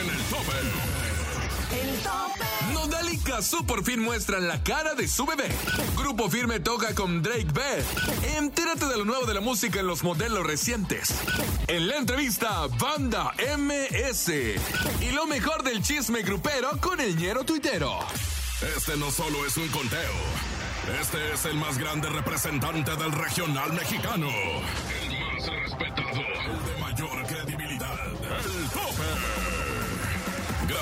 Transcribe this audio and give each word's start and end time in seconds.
en 0.00 0.10
el 0.10 0.22
tope. 0.24 0.52
El 1.72 1.98
tope. 2.02 2.72
Nodal 2.74 3.12
y 3.12 3.18
Kazu 3.18 3.64
por 3.64 3.82
fin 3.84 4.00
muestran 4.00 4.46
la 4.46 4.62
cara 4.62 4.94
de 4.94 5.08
su 5.08 5.24
bebé. 5.24 5.48
Grupo 5.96 6.28
Firme 6.28 6.60
toca 6.60 6.94
con 6.94 7.22
Drake 7.22 7.48
Bell. 7.52 7.84
Entérate 8.36 8.86
de 8.86 8.98
lo 8.98 9.04
nuevo 9.04 9.24
de 9.26 9.34
la 9.34 9.40
música 9.40 9.80
en 9.80 9.86
los 9.86 10.02
modelos 10.02 10.46
recientes. 10.46 11.14
En 11.66 11.88
la 11.88 11.96
entrevista, 11.96 12.66
Banda 12.78 13.32
MS. 13.56 14.28
Y 15.00 15.10
lo 15.12 15.26
mejor 15.26 15.62
del 15.62 15.82
chisme 15.82 16.22
grupero 16.22 16.78
con 16.80 17.00
el 17.00 17.16
ñero 17.16 17.44
tuitero. 17.44 17.98
Este 18.76 18.96
no 18.96 19.10
solo 19.10 19.46
es 19.46 19.56
un 19.56 19.68
conteo. 19.68 20.12
Este 21.00 21.32
es 21.32 21.44
el 21.46 21.56
más 21.56 21.78
grande 21.78 22.08
representante 22.08 22.94
del 22.96 23.12
regional 23.12 23.72
mexicano. 23.72 24.28
El 24.28 25.18
más 25.20 25.46
respetado. 25.46 26.10
El 26.10 26.74
de 26.74 26.80
mayor 26.80 27.26
credibilidad. 27.26 27.35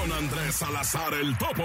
Con 0.00 0.12
Andrés 0.12 0.54
Salazar 0.54 1.12
el 1.12 1.36
Topo. 1.36 1.62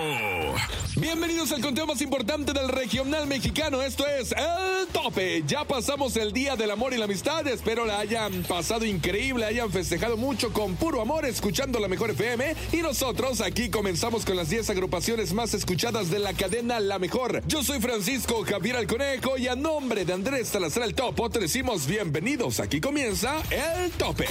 Bienvenidos 0.97 1.53
al 1.53 1.61
conteo 1.61 1.87
más 1.87 2.01
importante 2.01 2.51
del 2.51 2.67
regional 2.67 3.27
mexicano. 3.27 3.81
Esto 3.81 4.05
es 4.07 4.33
El 4.33 4.87
Tope. 4.91 5.43
Ya 5.47 5.63
pasamos 5.63 6.17
el 6.17 6.33
día 6.33 6.57
del 6.57 6.71
amor 6.71 6.93
y 6.93 6.97
la 6.97 7.05
amistad. 7.05 7.47
Espero 7.47 7.85
la 7.85 7.99
hayan 7.99 8.43
pasado 8.43 8.83
increíble, 8.83 9.45
hayan 9.45 9.71
festejado 9.71 10.17
mucho 10.17 10.51
con 10.51 10.75
puro 10.75 11.01
amor, 11.01 11.25
escuchando 11.25 11.79
la 11.79 11.87
mejor 11.87 12.11
FM. 12.11 12.55
Y 12.73 12.77
nosotros 12.77 13.39
aquí 13.39 13.69
comenzamos 13.69 14.25
con 14.25 14.35
las 14.35 14.49
10 14.49 14.69
agrupaciones 14.69 15.31
más 15.31 15.53
escuchadas 15.53 16.09
de 16.09 16.19
la 16.19 16.33
cadena 16.33 16.81
La 16.81 16.99
Mejor. 16.99 17.41
Yo 17.47 17.63
soy 17.63 17.79
Francisco 17.79 18.43
Javier 18.43 18.75
Alconejo 18.75 19.37
y 19.37 19.47
a 19.47 19.55
nombre 19.55 20.03
de 20.03 20.11
Andrés 20.11 20.49
Salazar 20.49 20.83
el 20.83 20.93
Topo 20.93 21.29
te 21.29 21.39
decimos 21.39 21.87
bienvenidos. 21.87 22.59
Aquí 22.59 22.81
comienza 22.81 23.41
El 23.49 23.91
Tope. 23.91 24.27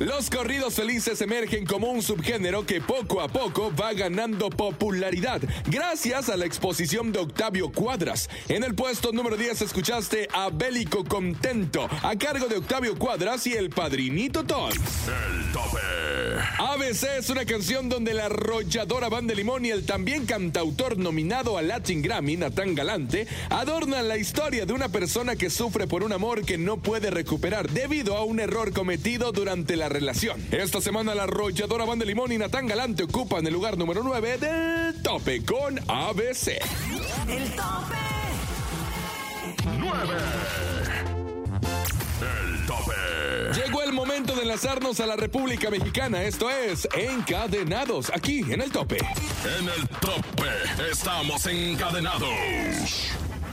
Los 0.00 0.30
corridos 0.30 0.76
felices 0.76 1.20
emergen 1.20 1.66
como 1.66 1.90
un 1.90 2.00
subgénero 2.00 2.64
que 2.64 2.80
poco 2.80 3.20
a 3.20 3.28
poco 3.28 3.70
va 3.78 3.92
ganando 3.92 4.48
popularidad 4.48 5.42
gracias 5.66 6.30
a 6.30 6.38
la 6.38 6.46
exposición 6.46 7.12
de 7.12 7.18
Octavio 7.18 7.70
Cuadras. 7.70 8.30
En 8.48 8.64
el 8.64 8.74
puesto 8.74 9.12
número 9.12 9.36
10 9.36 9.60
escuchaste 9.60 10.26
a 10.32 10.48
Bélico 10.48 11.04
Contento 11.04 11.86
a 12.02 12.16
cargo 12.16 12.46
de 12.46 12.56
Octavio 12.56 12.96
Cuadras 12.96 13.46
y 13.46 13.52
el 13.52 13.68
Padrinito 13.68 14.42
Toys. 14.42 14.80
El 15.06 15.52
tope. 15.52 15.78
ABC 16.58 17.18
es 17.18 17.28
una 17.28 17.44
canción 17.44 17.90
donde 17.90 18.14
la 18.14 18.26
arrolladora 18.26 19.10
Banda 19.10 19.34
Limón 19.34 19.66
y 19.66 19.70
el 19.70 19.84
también 19.84 20.24
cantautor 20.24 20.96
nominado 20.96 21.58
al 21.58 21.68
Latin 21.68 22.00
Grammy, 22.00 22.38
Natán 22.38 22.74
Galante, 22.74 23.26
adornan 23.50 24.08
la 24.08 24.16
historia 24.16 24.64
de 24.64 24.72
una 24.72 24.88
persona 24.88 25.36
que 25.36 25.50
sufre 25.50 25.86
por 25.86 26.02
un 26.02 26.12
amor 26.12 26.42
que 26.46 26.56
no 26.56 26.78
puede 26.78 27.10
recuperar 27.10 27.68
debido 27.68 28.16
a 28.16 28.24
un 28.24 28.40
error 28.40 28.72
cometido 28.72 29.32
durante 29.32 29.76
la 29.76 29.89
relación. 29.90 30.42
Esta 30.50 30.80
semana 30.80 31.14
la 31.14 31.24
arrolladora 31.24 31.84
Banda 31.84 32.06
Limón 32.06 32.32
y 32.32 32.38
Natán 32.38 32.66
Galante 32.66 33.02
ocupan 33.02 33.46
el 33.46 33.52
lugar 33.52 33.76
número 33.76 34.02
9 34.02 34.38
del 34.38 35.02
tope 35.02 35.44
con 35.44 35.78
ABC. 35.88 36.48
El 37.28 37.50
tope. 37.50 38.10
9. 39.78 40.14
El 42.20 42.66
tope. 42.66 43.62
Llegó 43.62 43.82
el 43.82 43.92
momento 43.92 44.34
de 44.34 44.42
enlazarnos 44.42 45.00
a 45.00 45.06
la 45.06 45.16
República 45.16 45.70
Mexicana, 45.70 46.22
esto 46.22 46.48
es 46.48 46.88
Encadenados, 46.96 48.10
aquí 48.14 48.40
en 48.48 48.62
el 48.62 48.70
tope. 48.70 48.98
En 48.98 49.68
el 49.68 49.88
tope 50.00 50.48
estamos 50.90 51.44
encadenados. 51.46 52.28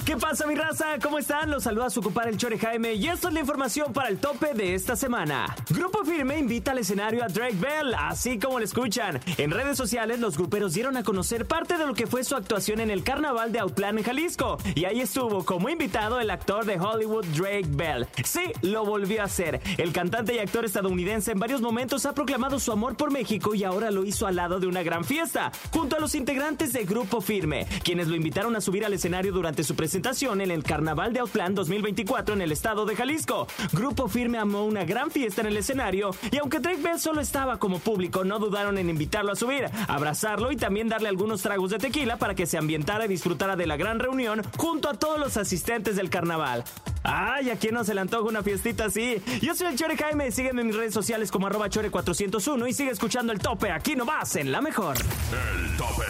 ¿Qué 0.08 0.16
pasa 0.16 0.48
mi 0.48 0.56
raza? 0.56 0.86
¿Cómo 1.04 1.20
están? 1.20 1.52
Los 1.52 1.64
saluda 1.64 1.90
su 1.90 2.02
compadre 2.02 2.30
el 2.30 2.38
Chore 2.38 2.58
Jaime 2.58 2.94
y 2.94 3.08
esta 3.10 3.28
es 3.28 3.34
la 3.34 3.42
información 3.42 3.92
para 3.92 4.08
el 4.08 4.20
tope 4.20 4.54
de 4.54 4.74
esta 4.74 4.96
semana. 4.96 5.54
Grupo 5.70 6.06
Firme 6.06 6.38
invita 6.38 6.72
al 6.72 6.78
escenario 6.78 7.26
a 7.26 7.28
Drake 7.28 7.58
Bell, 7.60 7.94
así 7.94 8.40
como 8.40 8.58
lo 8.58 8.64
escuchan. 8.64 9.20
En 9.38 9.52
redes 9.52 9.76
sociales 9.76 10.22
los 10.22 10.38
gruperos 10.38 10.74
dieron 10.74 10.96
a 10.96 11.04
conocer 11.04 11.46
parte 11.46 11.78
de 11.78 11.86
lo 11.86 11.94
que 11.94 12.08
fue 12.08 12.24
su 12.24 12.38
actuación 12.38 12.80
en 12.80 12.90
el 12.90 13.04
carnaval 13.04 13.52
de 13.52 13.60
Outland 13.60 13.98
en 13.98 14.06
Jalisco. 14.06 14.58
Y 14.76 14.86
ahí 14.86 15.02
estuvo 15.02 15.44
como 15.44 15.68
invitado 15.68 16.22
el 16.22 16.30
actor 16.30 16.64
de 16.64 16.80
Hollywood 16.80 17.26
Drake 17.36 17.68
Bell. 17.68 18.08
Sí, 18.24 18.54
lo 18.62 18.86
volvió 18.86 19.24
a 19.24 19.26
hacer. 19.26 19.60
El 19.78 19.92
cantante 19.92 20.34
y 20.34 20.40
actor 20.40 20.64
estadounidense 20.64 21.34
en 21.34 21.40
varios 21.40 21.60
momentos 21.60 22.06
ha 22.06 22.14
proclamado 22.14 22.62
su 22.62 22.72
amor 22.72 22.96
por 22.96 23.12
México 23.12 23.54
y 23.56 23.66
ahora 23.66 23.92
lo 23.92 24.06
hizo 24.06 24.26
al 24.26 24.38
lado 24.38 24.62
de 24.62 24.68
una 24.68 24.84
gran 24.84 25.04
fiesta, 25.04 25.52
junto 25.74 25.98
a 25.98 26.00
los 26.00 26.16
integrantes 26.16 26.72
de 26.72 26.86
Grupo 26.86 27.20
Firme, 27.20 27.68
quienes 27.84 28.08
lo 28.08 28.16
invitaron 28.16 28.56
a 28.56 28.62
subir 28.62 28.86
al 28.86 28.94
escenario 28.94 29.34
durante 29.34 29.66
su 29.66 29.76
presentación 29.76 29.97
en 29.98 30.52
el 30.52 30.64
Carnaval 30.64 31.12
de 31.12 31.20
Outland 31.22 31.56
2024 31.56 32.36
en 32.36 32.42
el 32.42 32.52
estado 32.52 32.86
de 32.86 32.96
Jalisco. 32.96 33.48
Grupo 33.74 34.08
Firme 34.08 34.38
amó 34.38 34.64
una 34.64 34.86
gran 34.86 35.10
fiesta 35.10 35.42
en 35.42 35.48
el 35.48 35.58
escenario 35.58 36.12
y 36.32 36.38
aunque 36.38 36.60
Drake 36.60 36.82
Bell 36.82 37.00
solo 37.00 37.20
estaba 37.20 37.58
como 37.58 37.80
público, 37.80 38.24
no 38.24 38.38
dudaron 38.38 38.78
en 38.78 38.90
invitarlo 38.90 39.32
a 39.32 39.36
subir, 39.36 39.66
abrazarlo 39.88 40.52
y 40.52 40.56
también 40.56 40.88
darle 40.88 41.10
algunos 41.10 41.42
tragos 41.42 41.72
de 41.72 41.80
tequila 41.80 42.18
para 42.18 42.36
que 42.36 42.46
se 42.46 42.58
ambientara 42.58 43.06
y 43.06 43.08
disfrutara 43.08 43.56
de 43.56 43.66
la 43.66 43.76
gran 43.76 44.00
reunión 44.00 44.44
junto 44.58 44.88
a 44.88 44.94
todos 44.94 45.20
los 45.20 45.36
asistentes 45.36 45.96
del 45.96 46.10
carnaval. 46.10 46.64
Ay, 47.10 47.50
¿a 47.52 47.56
quién 47.56 47.74
no 47.74 47.86
se 47.86 47.94
le 47.94 48.02
antoja 48.02 48.28
una 48.28 48.44
fiestita 48.44 48.86
así? 48.86 49.24
Yo 49.42 49.56
soy 49.56 49.68
el 49.68 49.78
Chore 49.78 49.96
Jaime, 49.96 50.30
sígueme 50.30 50.60
en 50.60 50.68
mis 50.68 50.76
redes 50.76 50.94
sociales 50.94 51.32
como 51.32 51.48
arroba 51.48 51.70
chore401 51.70 52.70
y 52.70 52.74
sigue 52.74 52.92
escuchando 52.92 53.32
el 53.32 53.40
tope 53.40 53.72
aquí 53.72 53.96
nomás 53.96 54.36
en 54.36 54.52
La 54.52 54.60
Mejor. 54.60 54.98
El 54.98 55.78
tope. 55.78 56.04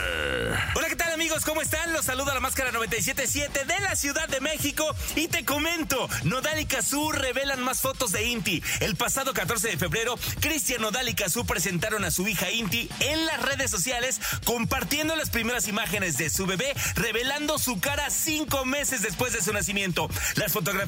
Hola, 0.74 0.88
¿qué 0.90 0.96
tal 0.96 1.14
amigos? 1.14 1.46
¿Cómo 1.46 1.62
están? 1.62 1.94
Los 1.94 2.06
saluda 2.06 2.34
la 2.34 2.40
máscara 2.40 2.72
977 2.72 3.66
de 3.66 3.80
la 3.82 3.96
Ciudad 3.96 4.28
de 4.28 4.42
México 4.42 4.88
y 5.16 5.28
te 5.28 5.46
comento, 5.46 6.10
Nodal 6.24 6.60
y 6.60 6.66
Kazú 6.66 7.12
revelan 7.12 7.62
más 7.62 7.82
fotos 7.82 8.12
de 8.12 8.24
Inti. 8.24 8.64
El 8.80 8.96
pasado 8.96 9.34
14 9.34 9.68
de 9.68 9.78
febrero, 9.78 10.16
Cristian 10.40 10.82
Nodal 10.82 11.10
y 11.10 11.14
Kazú 11.14 11.46
presentaron 11.46 12.06
a 12.06 12.12
su 12.12 12.28
hija 12.28 12.50
Inti 12.50 12.90
en 13.02 13.24
las 13.28 13.40
redes 13.44 13.70
sociales 13.70 14.20
compartiendo 14.46 15.16
las 15.16 15.30
primeras 15.30 15.68
imágenes 15.68 16.18
de 16.18 16.32
su 16.32 16.48
bebé, 16.48 16.74
revelando 16.96 17.60
su 17.60 17.80
cara 17.80 18.10
cinco 18.10 18.66
meses 18.66 19.04
después 19.04 19.34
de 19.34 19.44
su 19.44 19.54
nacimiento. 19.54 20.10
Las 20.36 20.54
fotografías 20.54 20.87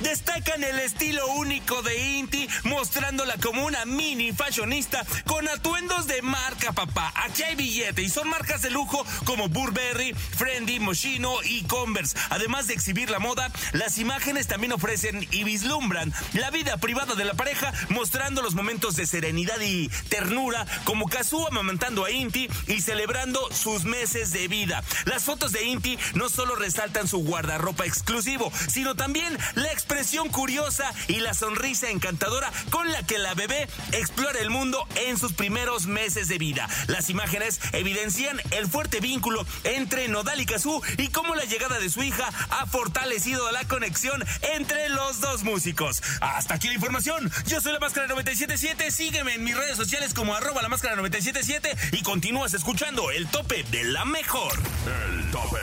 destacan 0.00 0.62
el 0.62 0.78
estilo 0.78 1.26
único 1.32 1.82
de 1.82 2.18
Inti, 2.18 2.48
mostrándola 2.64 3.36
como 3.38 3.66
una 3.66 3.84
mini 3.84 4.32
fashionista 4.32 5.04
con 5.26 5.48
atuendos 5.48 6.06
de 6.06 6.22
marca, 6.22 6.72
papá. 6.72 7.12
Aquí 7.16 7.42
hay 7.42 7.56
billete 7.56 8.02
y 8.02 8.08
son 8.08 8.28
marcas 8.28 8.62
de 8.62 8.70
lujo 8.70 9.04
como 9.24 9.48
Burberry, 9.48 10.14
Friendly, 10.14 10.78
Moschino 10.78 11.42
y 11.42 11.64
Converse. 11.64 12.16
Además 12.30 12.68
de 12.68 12.74
exhibir 12.74 13.10
la 13.10 13.18
moda, 13.18 13.50
las 13.72 13.98
imágenes 13.98 14.46
también 14.46 14.72
ofrecen 14.72 15.26
y 15.32 15.42
vislumbran 15.42 16.12
la 16.34 16.50
vida 16.50 16.76
privada 16.76 17.16
de 17.16 17.24
la 17.24 17.34
pareja, 17.34 17.72
mostrando 17.88 18.42
los 18.42 18.54
momentos 18.54 18.94
de 18.94 19.06
serenidad 19.06 19.60
y 19.60 19.88
ternura, 20.08 20.64
como 20.84 21.08
Kazu 21.08 21.46
amamantando 21.46 22.04
a 22.04 22.12
Inti 22.12 22.48
y 22.68 22.82
celebrando 22.82 23.48
sus 23.52 23.84
meses 23.84 24.30
de 24.30 24.46
vida. 24.46 24.84
Las 25.06 25.24
fotos 25.24 25.50
de 25.50 25.64
Inti 25.64 25.98
no 26.14 26.28
solo 26.28 26.54
resaltan 26.54 27.08
su 27.08 27.18
guardarropa 27.18 27.84
exclusivo, 27.84 28.52
sino 28.68 28.94
también 28.94 29.39
la 29.54 29.72
expresión 29.72 30.28
curiosa 30.28 30.92
y 31.08 31.20
la 31.20 31.34
sonrisa 31.34 31.90
encantadora 31.90 32.52
con 32.70 32.90
la 32.90 33.02
que 33.02 33.18
la 33.18 33.34
bebé 33.34 33.68
explora 33.92 34.38
el 34.40 34.50
mundo 34.50 34.86
en 34.96 35.18
sus 35.18 35.32
primeros 35.32 35.86
meses 35.86 36.28
de 36.28 36.38
vida. 36.38 36.68
Las 36.86 37.10
imágenes 37.10 37.60
evidencian 37.72 38.40
el 38.50 38.66
fuerte 38.66 39.00
vínculo 39.00 39.46
entre 39.64 40.08
Nodal 40.08 40.40
y 40.40 40.46
Kazú 40.46 40.82
y 40.98 41.08
cómo 41.08 41.34
la 41.34 41.44
llegada 41.44 41.78
de 41.78 41.90
su 41.90 42.02
hija 42.02 42.30
ha 42.50 42.66
fortalecido 42.66 43.50
la 43.52 43.64
conexión 43.64 44.24
entre 44.54 44.88
los 44.88 45.20
dos 45.20 45.42
músicos. 45.42 46.02
Hasta 46.20 46.54
aquí 46.54 46.68
la 46.68 46.74
información. 46.74 47.30
Yo 47.46 47.60
soy 47.60 47.72
la 47.72 47.78
Máscara 47.78 48.06
977. 48.06 48.90
Sígueme 48.90 49.34
en 49.34 49.44
mis 49.44 49.56
redes 49.56 49.76
sociales 49.76 50.14
como 50.14 50.34
arroba 50.34 50.62
la 50.62 50.68
Máscara 50.68 50.96
977 50.96 51.96
y 51.96 52.02
continúas 52.02 52.54
escuchando 52.54 53.10
el 53.10 53.26
tope 53.28 53.64
de 53.70 53.84
la 53.84 54.04
mejor. 54.04 54.52
El 54.86 55.30
tope. 55.30 55.58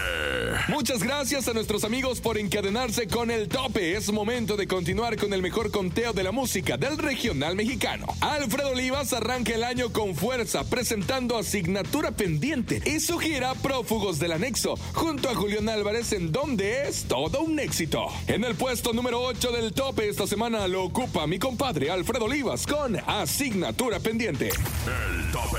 Muchas 0.67 1.03
gracias 1.03 1.47
a 1.47 1.53
nuestros 1.53 1.83
amigos 1.83 2.21
por 2.21 2.37
encadenarse 2.37 3.07
con 3.07 3.31
el 3.31 3.47
tope. 3.47 3.66
Es 3.75 4.13
momento 4.13 4.55
de 4.55 4.65
continuar 4.65 5.17
con 5.17 5.33
el 5.33 5.41
mejor 5.41 5.71
conteo 5.71 6.13
de 6.13 6.23
la 6.23 6.31
música 6.31 6.77
del 6.77 6.97
regional 6.97 7.55
mexicano. 7.55 8.05
Alfredo 8.21 8.69
Olivas 8.69 9.11
arranca 9.11 9.53
el 9.53 9.63
año 9.63 9.91
con 9.91 10.15
fuerza 10.15 10.63
presentando 10.63 11.37
Asignatura 11.37 12.11
Pendiente 12.11 12.81
y 12.85 13.01
su 13.01 13.17
gira 13.17 13.53
Prófugos 13.55 14.19
del 14.19 14.31
Anexo 14.31 14.75
junto 14.93 15.29
a 15.29 15.35
Julián 15.35 15.67
Álvarez 15.67 16.13
en 16.13 16.31
donde 16.31 16.87
es 16.87 17.03
todo 17.03 17.41
un 17.41 17.59
éxito. 17.59 18.07
En 18.27 18.45
el 18.45 18.55
puesto 18.55 18.93
número 18.93 19.21
8 19.21 19.51
del 19.51 19.73
tope 19.73 20.07
esta 20.07 20.27
semana 20.27 20.67
lo 20.67 20.83
ocupa 20.83 21.27
mi 21.27 21.37
compadre 21.37 21.91
Alfredo 21.91 22.25
Olivas 22.25 22.65
con 22.65 22.97
Asignatura 23.05 23.99
Pendiente. 23.99 24.47
El 24.47 25.31
tope. 25.31 25.57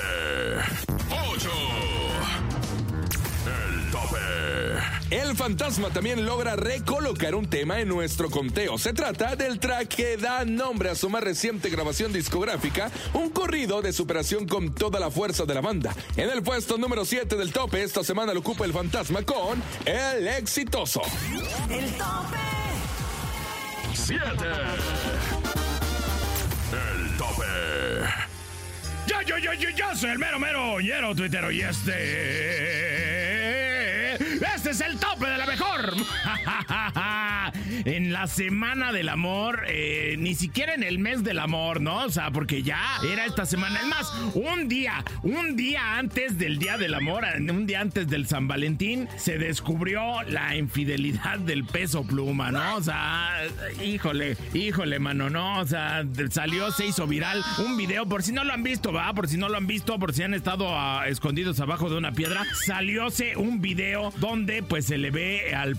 8. 1.34 1.67
El 5.10 5.34
fantasma 5.36 5.88
también 5.88 6.26
logra 6.26 6.54
recolocar 6.54 7.34
un 7.34 7.48
tema 7.48 7.80
en 7.80 7.88
nuestro 7.88 8.28
conteo. 8.28 8.76
Se 8.76 8.92
trata 8.92 9.36
del 9.36 9.58
track 9.58 9.88
que 9.88 10.16
da 10.18 10.44
nombre 10.44 10.90
a 10.90 10.94
su 10.94 11.08
más 11.08 11.24
reciente 11.24 11.70
grabación 11.70 12.12
discográfica, 12.12 12.90
un 13.14 13.30
corrido 13.30 13.80
de 13.80 13.94
superación 13.94 14.46
con 14.46 14.74
toda 14.74 15.00
la 15.00 15.10
fuerza 15.10 15.46
de 15.46 15.54
la 15.54 15.62
banda. 15.62 15.94
En 16.18 16.28
el 16.28 16.42
puesto 16.42 16.76
número 16.76 17.06
7 17.06 17.36
del 17.36 17.54
tope, 17.54 17.82
esta 17.82 18.04
semana 18.04 18.34
lo 18.34 18.40
ocupa 18.40 18.66
el 18.66 18.74
fantasma 18.74 19.22
con 19.22 19.62
El 19.86 20.28
Exitoso. 20.28 21.00
El 21.70 21.90
tope. 21.92 22.36
7. 23.94 24.20
El 26.70 27.16
tope. 27.16 27.44
Yo, 29.06 29.22
yo, 29.22 29.38
yo, 29.38 29.54
yo, 29.54 29.70
yo 29.70 29.96
soy 29.96 30.10
el 30.10 30.18
mero, 30.18 30.38
mero, 30.38 31.14
tuitero 31.14 31.50
y 31.50 31.62
este... 31.62 33.07
Este 34.40 34.70
es 34.70 34.80
el 34.80 34.98
tope 34.98 35.26
de 35.26 35.38
la 35.38 35.46
mejor. 35.46 35.94
en 37.84 38.12
la 38.12 38.26
semana 38.26 38.92
del 38.92 39.08
amor, 39.08 39.64
eh, 39.68 40.16
ni 40.18 40.34
siquiera 40.34 40.74
en 40.74 40.82
el 40.82 40.98
mes 40.98 41.24
del 41.24 41.38
amor, 41.38 41.80
¿no? 41.80 42.04
O 42.04 42.10
sea, 42.10 42.30
porque 42.30 42.62
ya 42.62 42.80
era 43.10 43.24
esta 43.26 43.46
semana. 43.46 43.80
Es 43.80 43.86
más, 43.86 44.12
un 44.34 44.68
día, 44.68 45.04
un 45.22 45.56
día 45.56 45.98
antes 45.98 46.38
del 46.38 46.58
día 46.58 46.76
del 46.78 46.94
amor, 46.94 47.24
un 47.38 47.66
día 47.66 47.80
antes 47.80 48.08
del 48.08 48.26
San 48.26 48.48
Valentín, 48.48 49.08
se 49.16 49.38
descubrió 49.38 50.22
la 50.22 50.56
infidelidad 50.56 51.38
del 51.38 51.64
peso 51.64 52.04
pluma, 52.04 52.50
¿no? 52.50 52.76
O 52.76 52.82
sea, 52.82 53.42
híjole, 53.82 54.36
híjole, 54.54 54.98
mano, 54.98 55.30
¿no? 55.30 55.60
O 55.60 55.66
sea, 55.66 56.04
salió, 56.30 56.70
se 56.72 56.86
hizo 56.86 57.06
viral 57.06 57.42
un 57.58 57.76
video, 57.76 58.06
por 58.06 58.22
si 58.22 58.32
no 58.32 58.44
lo 58.44 58.52
han 58.52 58.62
visto, 58.62 58.92
va, 58.92 59.12
por 59.14 59.28
si 59.28 59.36
no 59.36 59.48
lo 59.48 59.56
han 59.56 59.66
visto, 59.66 59.98
por 59.98 60.12
si 60.12 60.22
han 60.22 60.34
estado 60.34 60.68
ah, 60.70 61.04
escondidos 61.08 61.60
abajo 61.60 61.90
de 61.90 61.96
una 61.96 62.12
piedra, 62.12 62.44
salióse 62.66 63.36
un 63.36 63.60
video 63.60 64.12
donde 64.18 64.62
pues 64.62 64.86
se 64.86 64.98
le 64.98 65.10
ve 65.10 65.54
al, 65.54 65.76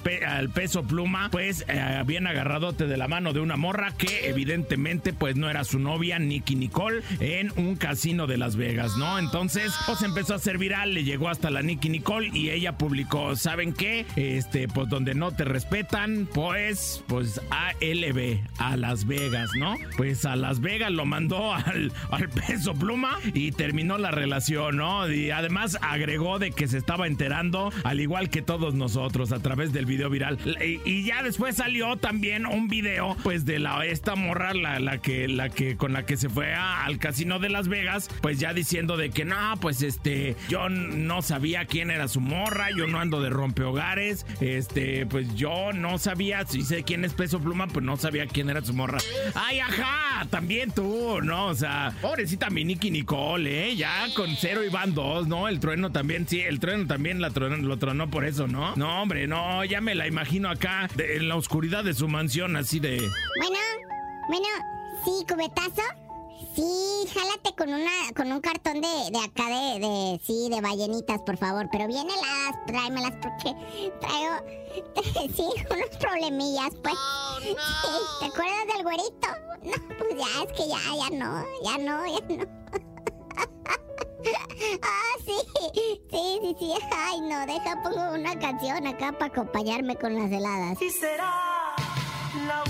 peso 0.50 0.84
pluma, 0.84 1.30
pues 1.32 1.66
eh, 1.68 1.89
bien 2.06 2.28
agarradote 2.28 2.88
de 2.88 2.98
la 2.98 3.08
mano 3.08 3.34
de 3.34 3.40
una 3.40 3.58
morra 3.58 3.94
que 3.98 4.30
evidentemente 4.30 5.14
pues 5.14 5.36
no 5.36 5.50
era 5.50 5.64
su 5.64 5.80
novia, 5.80 6.20
Nicky 6.20 6.56
Nicole, 6.56 7.02
en 7.20 7.52
un 7.56 7.76
casino 7.76 8.28
de 8.28 8.38
Las 8.38 8.56
Vegas, 8.56 8.98
¿no? 8.98 9.20
Entonces, 9.20 9.74
pues 9.86 10.02
empezó 10.02 10.36
a 10.36 10.40
ser 10.40 10.58
viral, 10.58 10.94
le 10.94 11.04
llegó 11.04 11.30
hasta 11.30 11.50
la 11.50 11.62
Nicky 11.62 11.90
Nicole 11.90 12.30
y 12.34 12.50
ella 12.50 12.78
publicó, 12.78 13.36
¿saben 13.36 13.74
qué? 13.74 14.06
Este, 14.16 14.68
pues 14.68 14.90
donde 14.90 15.16
no 15.16 15.32
te 15.32 15.44
respetan, 15.44 16.28
pues, 16.34 17.04
pues 17.08 17.42
ALB, 17.50 18.40
a 18.58 18.78
Las 18.78 19.06
Vegas, 19.06 19.50
¿no? 19.58 19.76
Pues 19.98 20.26
a 20.26 20.36
Las 20.36 20.62
Vegas 20.62 20.92
lo 20.92 21.06
mandó 21.06 21.54
al, 21.54 21.92
al 22.12 22.30
peso 22.30 22.74
pluma 22.74 23.18
y 23.34 23.52
terminó 23.52 23.98
la 23.98 24.12
relación, 24.12 24.78
¿no? 24.78 25.12
Y 25.12 25.32
además 25.32 25.78
agregó 25.82 26.40
de 26.40 26.52
que 26.52 26.68
se 26.68 26.78
estaba 26.78 27.08
enterando, 27.08 27.72
al 27.84 28.00
igual 28.00 28.30
que 28.30 28.42
todos 28.42 28.74
nosotros, 28.74 29.32
a 29.32 29.40
través 29.40 29.74
del 29.74 29.86
video 29.86 30.10
viral. 30.10 30.38
Y, 30.86 31.04
ya 31.04 31.24
después 31.24 31.56
salió 31.56 31.79
también 31.98 32.46
un 32.46 32.68
video, 32.68 33.16
pues 33.24 33.46
de 33.46 33.60
la 33.60 33.86
esta 33.86 34.16
morra, 34.16 34.54
la, 34.54 34.80
la 34.80 34.98
que, 35.00 35.28
la 35.28 35.50
que 35.50 35.78
con 35.78 35.94
la 35.94 36.06
que 36.06 36.18
se 36.18 36.30
fue 36.30 36.54
al 36.54 37.00
casino 37.00 37.40
de 37.40 37.50
Las 37.50 37.68
Vegas, 37.68 38.10
pues 38.22 38.40
ya 38.40 38.54
diciendo 38.54 38.98
de 38.98 39.10
que 39.10 39.26
no, 39.26 39.56
pues 39.62 39.82
este, 39.82 40.36
yo 40.50 40.70
no 40.70 41.22
sabía 41.22 41.66
quién 41.66 41.90
era 41.92 42.08
su 42.08 42.20
morra, 42.20 42.70
yo 42.76 42.88
no 42.88 43.00
ando 43.00 43.22
de 43.22 43.30
rompehogares, 43.30 44.26
este, 44.42 45.06
pues 45.06 45.34
yo 45.36 45.72
no 45.74 45.98
sabía, 45.98 46.46
si 46.46 46.64
sé 46.64 46.84
quién 46.84 47.06
es 47.06 47.14
Peso 47.14 47.40
Pluma, 47.40 47.68
pues 47.68 47.86
no 47.86 47.96
sabía 47.98 48.28
quién 48.28 48.50
era 48.50 48.62
su 48.62 48.74
morra. 48.74 49.00
Ay, 49.36 49.60
ajá, 49.60 50.28
también 50.30 50.72
tú, 50.72 51.22
¿no? 51.22 51.48
O 51.48 51.56
sea, 51.56 51.94
pobrecita 52.02 52.50
mi 52.50 52.66
Nicky 52.66 52.92
Nicole, 52.92 53.70
¿eh? 53.70 53.76
Ya 53.76 54.08
con 54.16 54.36
cero 54.36 54.64
y 54.66 54.70
van 54.70 54.94
dos, 54.94 55.28
¿no? 55.28 55.48
El 55.48 55.60
trueno 55.60 55.92
también, 55.92 56.28
sí, 56.28 56.42
el 56.42 56.60
trueno 56.60 56.88
también 56.88 57.22
la 57.22 57.30
lo 57.30 57.78
tronó 57.78 58.10
por 58.10 58.26
eso, 58.26 58.48
¿no? 58.48 58.76
No, 58.76 59.02
hombre, 59.02 59.28
no, 59.28 59.64
ya 59.64 59.82
me 59.82 59.96
la 59.96 60.08
imagino 60.08 60.50
acá 60.50 60.90
en 60.98 61.30
la 61.30 61.36
oscuridad 61.36 61.69
de 61.70 61.94
su 61.94 62.08
mansión, 62.08 62.56
así 62.56 62.80
de. 62.80 62.98
Bueno, 62.98 63.60
bueno, 64.28 64.48
sí, 65.06 65.24
cubetazo. 65.28 65.84
Sí, 66.56 67.08
jálate 67.14 67.56
con 67.56 67.70
una, 67.70 67.92
con 68.16 68.32
un 68.32 68.42
cartón 68.42 68.82
de, 68.82 69.12
de 69.12 69.20
acá 69.20 69.46
de, 69.46 69.80
de, 69.80 70.20
sí, 70.26 70.50
de 70.50 70.62
ballenitas, 70.62 71.22
por 71.22 71.38
favor. 71.38 71.70
Pero 71.72 71.88
las, 71.88 72.66
tráemelas 72.66 73.14
porque 73.22 73.54
traigo, 74.02 74.34
sí, 75.36 75.46
unos 75.70 75.98
problemillas, 76.00 76.72
pues. 76.82 76.96
¿Te 78.20 78.26
acuerdas 78.26 78.68
del 78.74 78.84
güerito? 78.84 79.28
No, 79.64 79.98
pues 79.98 80.18
ya, 80.18 80.44
es 80.44 80.52
que 80.54 80.68
ya, 80.68 80.80
ya 80.98 81.10
no, 81.18 81.46
ya 81.64 81.78
no, 81.78 82.06
ya 82.08 82.36
no. 82.36 82.46
ah, 84.82 85.16
sí, 85.24 85.36
sí, 85.76 86.02
sí, 86.10 86.56
sí. 86.60 86.74
Ay, 86.92 87.22
no, 87.22 87.46
deja, 87.46 87.82
pongo 87.84 88.12
una 88.16 88.38
canción 88.40 88.88
acá 88.88 89.12
para 89.12 89.28
acompañarme 89.28 89.96
con 89.96 90.16
las 90.16 90.32
heladas. 90.32 90.82
Y 90.82 90.90
será 90.90 91.49
la 92.48 92.64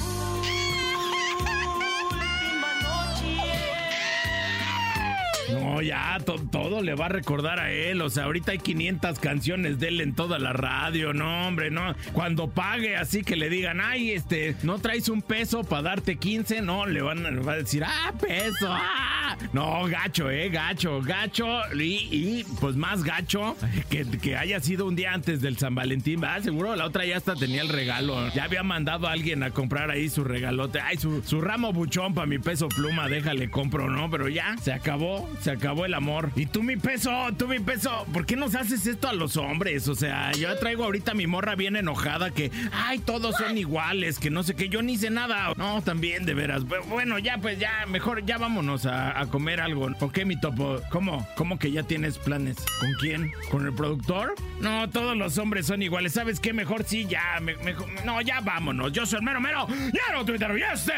No, 5.51 5.81
ya 5.81 6.17
todo 6.51 6.81
le 6.81 6.93
va 6.93 7.07
a 7.07 7.09
recordar 7.09 7.59
a 7.59 7.71
él. 7.71 8.01
O 8.01 8.09
sea, 8.09 8.25
ahorita 8.25 8.51
hay 8.51 8.59
500 8.59 9.19
canciones 9.19 9.79
de 9.79 9.87
él 9.89 10.01
en 10.01 10.13
toda 10.13 10.39
la 10.39 10.53
radio. 10.53 11.13
No, 11.13 11.47
hombre, 11.47 11.71
no. 11.71 11.95
Cuando 12.13 12.49
pague 12.49 12.95
así 12.95 13.23
que 13.23 13.35
le 13.35 13.49
digan, 13.49 13.81
ay, 13.81 14.11
este, 14.11 14.55
no 14.63 14.79
traes 14.79 15.09
un 15.09 15.21
peso 15.21 15.63
para 15.63 15.81
darte 15.81 16.17
15, 16.17 16.61
no, 16.61 16.85
le 16.85 17.01
van 17.01 17.25
a, 17.25 17.55
decir, 17.55 17.83
ah, 17.83 18.13
peso, 18.19 18.67
ah. 18.69 19.18
No, 19.53 19.85
gacho, 19.87 20.29
eh, 20.29 20.49
gacho, 20.49 21.01
gacho. 21.01 21.61
Y, 21.75 22.43
pues 22.59 22.75
más 22.75 23.03
gacho 23.03 23.55
que, 23.89 24.05
que, 24.05 24.35
haya 24.35 24.59
sido 24.59 24.85
un 24.85 24.95
día 24.95 25.13
antes 25.13 25.41
del 25.41 25.57
San 25.57 25.75
Valentín, 25.75 26.21
¿verdad? 26.21 26.43
Seguro 26.43 26.75
la 26.75 26.85
otra 26.85 27.05
ya 27.05 27.17
hasta 27.17 27.35
tenía 27.35 27.61
el 27.61 27.69
regalo. 27.69 28.31
Ya 28.33 28.45
había 28.45 28.63
mandado 28.63 29.07
a 29.07 29.11
alguien 29.11 29.43
a 29.43 29.51
comprar 29.51 29.91
ahí 29.91 30.09
su 30.09 30.23
regalote. 30.23 30.79
Ay, 30.79 30.97
su, 30.97 31.21
su 31.23 31.41
ramo 31.41 31.73
buchón 31.73 32.13
para 32.13 32.27
mi 32.27 32.39
peso 32.39 32.67
pluma, 32.69 33.07
déjale, 33.07 33.49
compro, 33.49 33.89
¿no? 33.89 34.09
Pero 34.09 34.29
ya, 34.29 34.55
se 34.61 34.73
acabó 34.73 35.29
se 35.41 35.51
acabó 35.51 35.85
el 35.85 35.93
amor. 35.93 36.31
Y 36.35 36.45
tú 36.45 36.63
mi 36.63 36.77
peso, 36.77 37.11
tú 37.37 37.47
mi 37.47 37.59
peso, 37.59 38.05
¿por 38.13 38.25
qué 38.25 38.35
nos 38.35 38.55
haces 38.55 38.85
esto 38.85 39.07
a 39.07 39.13
los 39.13 39.37
hombres? 39.37 39.87
O 39.87 39.95
sea, 39.95 40.31
yo 40.33 40.55
traigo 40.57 40.83
ahorita 40.83 41.13
mi 41.13 41.27
morra 41.27 41.55
bien 41.55 41.75
enojada 41.75 42.31
que, 42.31 42.51
ay, 42.71 42.99
todos 42.99 43.35
son 43.37 43.57
iguales, 43.57 44.19
que 44.19 44.29
no 44.29 44.43
sé 44.43 44.55
qué, 44.55 44.69
yo 44.69 44.81
ni 44.81 44.97
sé 44.97 45.09
nada. 45.09 45.53
No, 45.57 45.81
también, 45.81 46.25
de 46.25 46.33
veras. 46.33 46.63
Bueno, 46.87 47.19
ya, 47.19 47.37
pues 47.37 47.59
ya, 47.59 47.85
mejor 47.87 48.25
ya 48.25 48.37
vámonos 48.37 48.85
a, 48.85 49.18
comer 49.27 49.61
algo. 49.61 49.89
¿Ok, 49.99 50.19
mi 50.25 50.39
topo? 50.39 50.81
¿Cómo? 50.89 51.27
¿Cómo 51.35 51.59
que 51.59 51.71
ya 51.71 51.83
tienes 51.83 52.17
planes? 52.17 52.57
¿Con 52.79 52.93
quién? 52.99 53.31
¿Con 53.49 53.65
el 53.65 53.73
productor? 53.73 54.35
No, 54.59 54.89
todos 54.89 55.15
los 55.15 55.37
hombres 55.37 55.65
son 55.67 55.81
iguales. 55.81 56.13
¿Sabes 56.13 56.39
qué? 56.39 56.53
Mejor 56.53 56.83
sí, 56.83 57.05
ya, 57.05 57.39
mejor, 57.41 57.87
no, 58.05 58.21
ya 58.21 58.41
vámonos. 58.41 58.91
Yo 58.91 59.05
soy 59.05 59.19
el 59.19 59.25
mero 59.25 59.39
mero. 59.41 59.67
Ya 59.69 60.13
no 60.13 60.25
Twitter 60.25 60.51
y 60.57 60.61
este, 60.61 60.93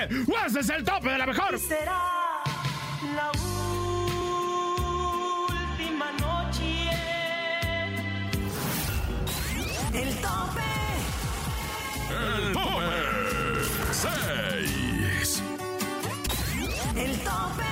este 0.45 0.59
es 0.59 0.69
el 0.69 0.83
tope 0.83 1.09
de 1.09 1.17
la 1.17 1.25
mejor. 1.25 1.59
Será 1.59 1.99
la 3.15 3.31
El 9.93 10.15
tope. 10.21 10.61
El 12.09 12.53
tope. 12.53 13.01
6. 13.91 15.43
El 16.95 17.19
tope. 17.19 17.70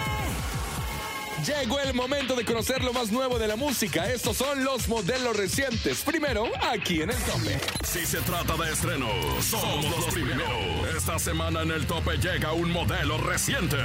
Llegó 1.45 1.79
el 1.79 1.93
momento 1.93 2.35
de 2.35 2.43
conocer 2.43 2.83
lo 2.83 2.91
más 2.91 3.11
nuevo 3.11 3.39
de 3.39 3.47
la 3.47 3.55
música. 3.55 4.11
Estos 4.11 4.37
son 4.37 4.63
los 4.63 4.87
modelos 4.89 5.35
recientes. 5.37 6.01
Primero, 6.01 6.45
aquí 6.61 7.01
en 7.01 7.11
el 7.11 7.17
tope. 7.17 7.59
Si 7.83 8.05
se 8.05 8.19
trata 8.21 8.57
de 8.57 8.71
estreno, 8.71 9.07
somos 9.41 9.85
los 9.85 10.05
primeros. 10.13 10.49
Esta 10.95 11.17
semana 11.17 11.61
en 11.61 11.71
el 11.71 11.87
tope 11.87 12.17
llega 12.17 12.51
un 12.51 12.71
modelo 12.71 13.17
reciente. 13.17 13.77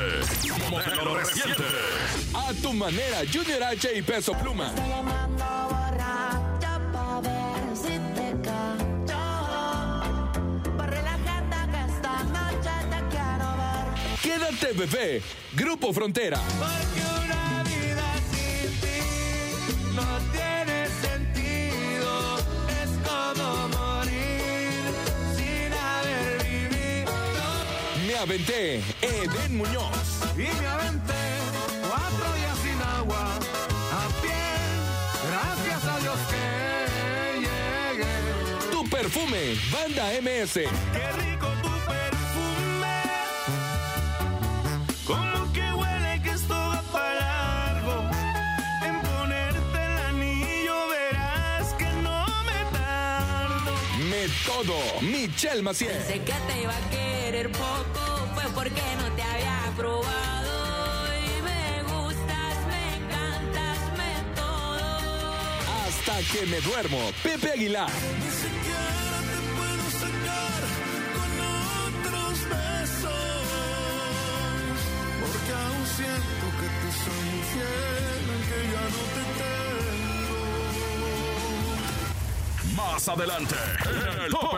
Modelo 0.69 1.17
reciente. 1.17 1.63
A 2.35 2.53
tu 2.55 2.73
manera, 2.73 3.19
Junior 3.33 3.63
H 3.63 3.89
y 3.97 4.03
Peso 4.03 4.33
Pluma. 4.33 4.73
Quédate 14.23 14.73
bebé, 14.73 15.23
Grupo 15.55 15.93
Frontera. 15.93 16.41
Aventé, 28.25 28.81
Eden 29.03 29.57
Muñoz. 29.59 30.23
Y 30.35 30.49
me 30.61 30.67
aventé 30.67 31.13
cuatro 31.89 32.35
días 32.37 32.59
sin 32.63 32.81
agua, 32.81 33.39
a 33.93 34.09
pie, 34.23 34.45
gracias 35.29 35.85
a 35.85 36.01
Dios 36.01 36.19
que 36.31 36.45
llegué. 37.45 38.71
Tu 38.71 38.89
perfume, 38.89 39.55
Banda 39.71 40.11
MS. 40.23 40.55
Qué 40.55 41.07
rico 41.23 41.49
tu 41.63 41.73
perfume. 41.93 43.03
Como 45.07 45.53
que 45.53 45.73
huele 45.73 46.23
que 46.23 46.31
esto 46.31 46.55
va 46.55 46.83
para 46.93 47.15
largo. 47.15 48.09
En 48.87 49.01
ponerte 49.03 49.85
el 49.85 49.99
anillo 50.09 50.89
verás 50.89 51.75
que 51.75 51.91
no 52.03 52.27
me 52.49 52.59
tardo. 52.73 53.73
de 54.11 54.31
todo. 54.47 54.77
Michelle 55.03 55.61
Maciel. 55.63 56.03
Sé 56.07 56.21
que 56.21 56.33
te 56.33 56.63
iba 56.63 56.75
a 56.75 56.91
querer 56.91 57.51
poco, 57.53 57.94
porque 58.55 58.83
no 59.01 59.07
te 59.17 59.23
había 59.23 59.73
probado. 59.77 60.55
Y 61.17 61.43
me 61.43 61.83
gustas, 61.93 62.55
me 62.71 62.83
encantas, 62.97 63.79
me 63.99 64.13
todo. 64.35 64.91
Hasta 65.87 66.15
que 66.33 66.47
me 66.47 66.61
duermo. 66.61 67.01
Pepe 67.23 67.51
Aguilar. 67.53 67.91
Ni 67.91 68.31
siquiera 68.45 69.19
te 69.31 69.39
puedo 69.57 69.85
sacar 70.03 70.61
con 71.17 71.31
otros 71.89 72.35
besos. 72.55 73.45
Porque 75.21 75.53
aún 75.63 75.85
siento 75.97 76.45
que 76.61 76.69
te 76.81 76.89
soy 77.03 77.25
infiel, 77.39 78.23
aunque 78.35 78.59
ya 78.73 78.85
no 78.95 79.03
te 79.15 79.23
tengo. 79.39 79.84
Más 82.77 83.09
adelante, 83.09 83.55
el 84.25 84.31
tope. 84.31 84.57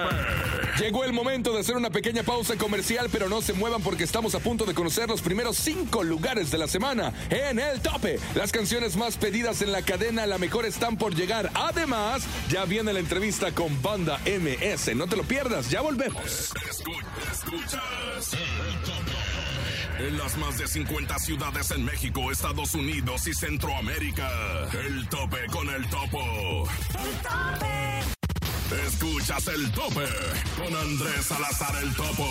Llegó 0.78 1.04
el 1.04 1.12
momento 1.12 1.52
de 1.52 1.61
hacer 1.61 1.75
una 1.76 1.90
pequeña 1.90 2.23
pausa 2.23 2.56
comercial, 2.56 3.08
pero 3.11 3.28
no 3.28 3.40
se 3.42 3.52
muevan 3.54 3.82
porque 3.82 4.04
estamos 4.04 4.35
a 4.35 4.40
punto 4.40 4.64
de 4.64 4.75
conocer 4.75 5.08
los 5.08 5.23
primeros 5.23 5.56
cinco 5.56 6.02
lugares 6.04 6.50
de 6.50 6.58
la 6.58 6.68
semana 6.68 7.12
en 7.30 7.58
el 7.58 7.80
tope. 7.80 8.18
Las 8.35 8.52
canciones 8.52 8.96
más 8.96 9.16
pedidas 9.16 9.62
en 9.62 9.73
la 9.73 9.82
cadena, 9.82 10.26
la 10.26 10.38
mejor 10.38 10.66
están 10.66 10.96
por 10.96 11.14
llegar. 11.14 11.50
Además, 11.54 12.25
ya 12.50 12.64
viene 12.64 12.92
la 12.92 13.00
entrevista 13.00 13.52
con 13.52 13.80
Banda 13.82 14.18
MS. 14.26 14.94
No 14.94 15.06
te 15.06 15.16
lo 15.16 15.23
pierdas, 15.25 15.70
ya 15.70 15.80
volvemos. 15.80 16.23
Escu- 16.23 17.04
escuchas 17.32 18.32
el 18.35 18.80
tope. 18.82 19.05
En 19.98 20.18
las 20.18 20.36
más 20.36 20.58
de 20.58 20.68
50 20.68 21.18
ciudades 21.18 21.70
en 21.70 21.84
México, 21.84 22.30
Estados 22.30 22.74
Unidos 22.74 23.26
y 23.26 23.34
Centroamérica. 23.34 24.28
El 24.72 25.08
tope 25.08 25.38
con 25.50 25.68
el 25.70 25.88
topo. 25.88 26.68
El 26.90 27.16
tope. 27.22 28.86
Escuchas 28.86 29.48
el 29.48 29.70
tope 29.72 30.06
con 30.58 30.76
Andrés 30.76 31.26
Salazar 31.26 31.82
el 31.82 31.94
topo. 31.94 32.28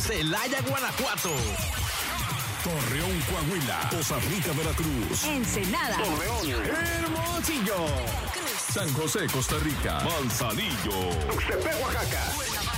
Celaya, 0.00 0.62
Guanajuato. 0.62 1.32
Torreón, 2.64 3.20
Coahuila. 3.30 3.88
Costa 3.90 4.16
Rica, 4.30 4.52
Veracruz. 4.56 5.24
Ensenada. 5.24 5.98
Hermosillo. 7.02 7.86
San 8.72 8.92
José, 8.94 9.26
Costa 9.30 9.56
Rica. 9.62 10.00
Manzanillo. 10.00 11.10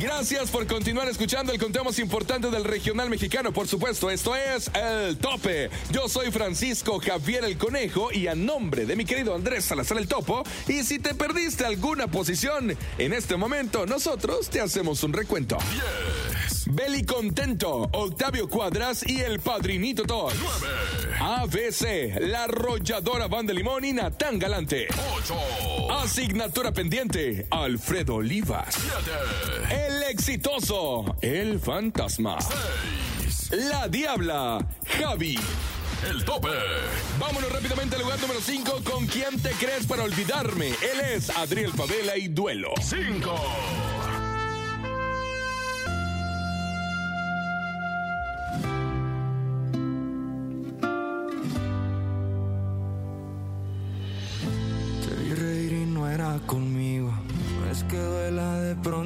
Gracias 0.00 0.50
por 0.50 0.66
continuar 0.66 1.08
escuchando 1.08 1.52
el 1.52 1.58
conteo 1.58 1.82
más 1.82 1.98
importante 1.98 2.50
del 2.50 2.64
regional 2.64 3.08
mexicano. 3.08 3.50
Por 3.52 3.66
supuesto, 3.66 4.10
esto 4.10 4.36
es 4.36 4.70
El 4.74 5.16
Tope. 5.16 5.70
Yo 5.90 6.06
soy 6.08 6.30
Francisco 6.30 7.00
Javier 7.00 7.44
el 7.44 7.56
Conejo 7.56 8.12
y 8.12 8.26
a 8.26 8.34
nombre 8.34 8.84
de 8.84 8.94
mi 8.94 9.06
querido 9.06 9.34
Andrés 9.34 9.64
Salazar 9.64 9.96
el 9.96 10.06
Topo. 10.06 10.42
Y 10.68 10.82
si 10.82 10.98
te 10.98 11.14
perdiste 11.14 11.64
alguna 11.64 12.08
posición, 12.08 12.76
en 12.98 13.12
este 13.14 13.36
momento 13.36 13.86
nosotros 13.86 14.50
te 14.50 14.60
hacemos 14.60 15.02
un 15.02 15.14
recuento. 15.14 15.56
Beli 16.66 17.04
Contento, 17.04 17.88
Octavio 17.92 18.48
Cuadras 18.48 19.04
y 19.06 19.20
el 19.20 19.38
Padrinito 19.38 20.02
Todd. 20.04 20.32
ABC, 21.20 22.18
La 22.20 22.44
Arrolladora 22.44 23.28
Banda 23.28 23.52
Limón 23.52 23.84
y 23.84 23.92
Natán 23.92 24.38
Galante. 24.38 24.88
8. 25.16 25.92
Asignatura 25.92 26.72
pendiente, 26.72 27.46
Alfredo 27.50 28.16
Olivas. 28.16 28.74
7. 29.70 29.86
El 29.86 30.02
exitoso, 30.04 31.16
el 31.20 31.60
fantasma. 31.60 32.38
6. 33.20 33.50
La 33.70 33.86
diabla, 33.88 34.66
Javi. 34.86 35.38
El 36.10 36.24
tope. 36.24 36.48
Vámonos 37.18 37.50
rápidamente 37.52 37.96
al 37.96 38.02
lugar 38.02 38.20
número 38.20 38.40
5 38.40 38.80
con 38.84 39.06
quién 39.06 39.40
te 39.40 39.50
crees 39.52 39.86
para 39.86 40.02
olvidarme. 40.02 40.68
Él 40.68 41.00
es 41.14 41.30
Adriel 41.30 41.72
Favela 41.72 42.16
y 42.16 42.28
Duelo. 42.28 42.74
5. 42.80 43.34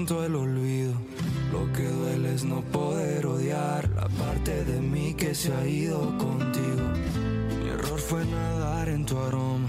Pronto 0.05 0.25
el 0.25 0.35
olvido. 0.35 0.95
Lo 1.53 1.71
que 1.75 1.87
duele 1.87 2.35
es 2.35 2.45
no 2.45 2.63
poder 2.63 3.27
odiar 3.27 3.87
la 3.91 4.09
parte 4.09 4.65
de 4.65 4.81
mí 4.81 5.13
que 5.15 5.35
se 5.35 5.53
ha 5.53 5.67
ido 5.67 6.17
contigo. 6.17 6.87
Mi 7.63 7.69
error 7.69 7.99
fue 7.99 8.25
nadar 8.25 8.89
en 8.89 9.05
tu 9.05 9.19
aroma. 9.19 9.69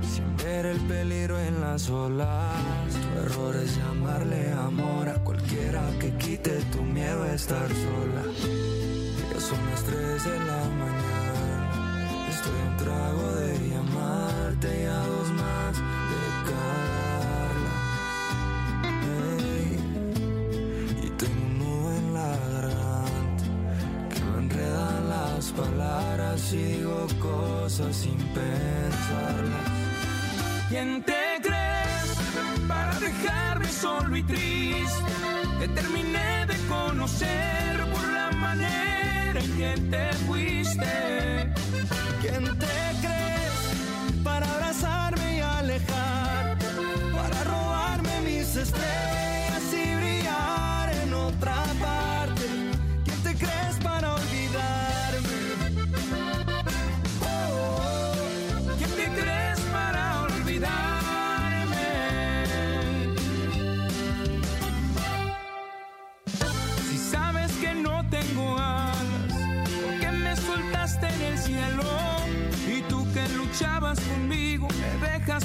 Sin 0.00 0.36
ver 0.38 0.64
el 0.64 0.80
peligro 0.80 1.38
en 1.38 1.60
las 1.60 1.90
olas. 1.90 2.92
Tu 3.02 3.18
error 3.18 3.56
es 3.56 3.76
llamarle 3.76 4.50
amor 4.52 5.08
a 5.10 5.22
cualquiera 5.24 5.82
que 5.98 6.10
quite 6.14 6.52
tu 6.72 6.82
miedo 6.82 7.22
a 7.24 7.34
estar 7.34 7.68
sola. 7.68 8.24
Ya 9.30 9.40
son 9.40 9.58
las 9.70 9.84
3 9.84 10.24
de 10.24 10.38
la 10.38 10.62
mañana. 10.82 12.28
Estoy 12.30 12.60
un 12.66 12.76
trago 12.78 13.32
de 13.32 13.49
digo 26.50 27.06
cosas 27.20 27.94
sin 27.96 28.16
pensarlas. 28.34 29.66
¿Quién 30.68 31.02
te 31.02 31.40
crees 31.42 32.16
para 32.66 32.98
dejarme 32.98 33.68
solo 33.68 34.16
y 34.16 34.22
triste? 34.22 35.12
Te 35.60 35.68
terminé 35.68 36.46
de 36.46 36.56
conocer 36.68 37.84
por 37.92 38.08
la 38.08 38.30
manera 38.32 39.40
en 39.40 39.56
que 39.56 39.80
te 39.90 40.12
fuiste. 40.26 41.52
¿Quién 42.20 42.44
te 42.58 42.78
crees 43.00 44.22
para 44.24 44.52
abrazarme 44.54 45.38
y 45.38 45.40
alejar? 45.40 46.58
Para 47.12 47.44
robarme 47.44 48.20
mis 48.22 48.56
estrellas 48.56 49.09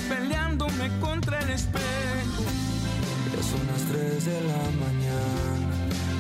peleándome 0.09 0.89
contra 0.99 1.39
el 1.39 1.49
espejo. 1.51 2.43
Ya 3.33 3.43
son 3.43 3.65
las 3.67 3.81
3 3.91 4.25
de 4.25 4.41
la 4.41 4.63
mañana, 4.85 5.75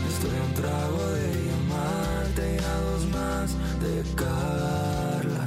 estoy 0.09 0.37
a 0.37 0.43
un 0.43 0.53
trago 0.53 1.09
de 1.17 1.27
llamarte 1.49 2.55
y 2.55 2.63
a 2.63 2.75
dos 2.87 3.05
más 3.07 3.55
de 3.83 4.03
cagarla. 4.15 5.45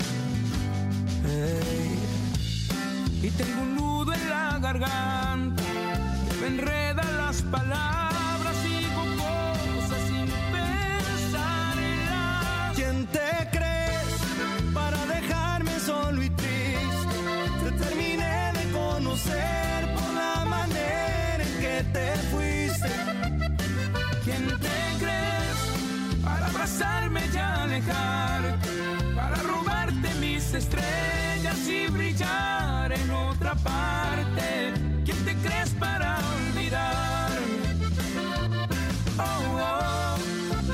Ey. 1.26 1.98
Y 3.22 3.30
tengo 3.30 3.62
un 3.62 3.74
nudo 3.76 4.12
en 4.12 4.28
la 4.28 4.58
garganta 4.60 5.62
me 6.40 6.46
enreda 6.46 7.02
las 7.16 7.42
palabras 7.42 8.07
abrazarme 26.82 27.20
y 27.32 27.36
alejarte? 27.36 28.68
Para 29.14 29.36
robarte 29.36 30.14
mis 30.20 30.54
estrellas 30.54 31.68
y 31.68 31.86
brillar 31.90 32.92
en 32.92 33.10
otra 33.10 33.54
parte. 33.56 34.72
¿Quién 35.04 35.24
te 35.24 35.34
crees 35.36 35.70
para 35.70 36.18
olvidarme? 36.18 37.46
Oh, 39.18 39.58
oh. 39.60 40.16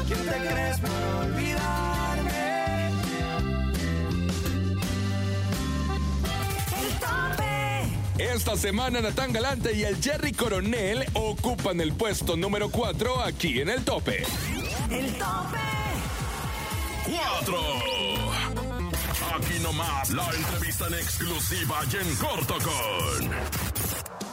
¿Quién 0.06 0.18
te 0.20 0.52
crees 0.52 0.78
para 0.80 1.18
olvidarme? 1.18 2.88
El 6.80 6.98
tope. 7.00 8.34
Esta 8.34 8.56
semana 8.56 9.00
Natán 9.00 9.32
Galante 9.32 9.74
y 9.74 9.84
el 9.84 10.02
Jerry 10.02 10.32
Coronel 10.32 11.04
ocupan 11.14 11.80
el 11.80 11.92
puesto 11.94 12.36
número 12.36 12.70
4 12.70 13.22
aquí 13.22 13.60
en 13.60 13.70
el 13.70 13.84
tope. 13.84 14.24
El 14.90 15.12
tope. 15.14 15.63
4. 17.18 17.56
Aquí 19.36 19.58
nomás 19.62 20.10
la 20.10 20.28
entrevista 20.30 20.86
en 20.88 20.94
exclusiva 20.94 21.80
y 21.92 21.96
en 21.96 22.16
corto 22.16 22.54
con 22.58 23.30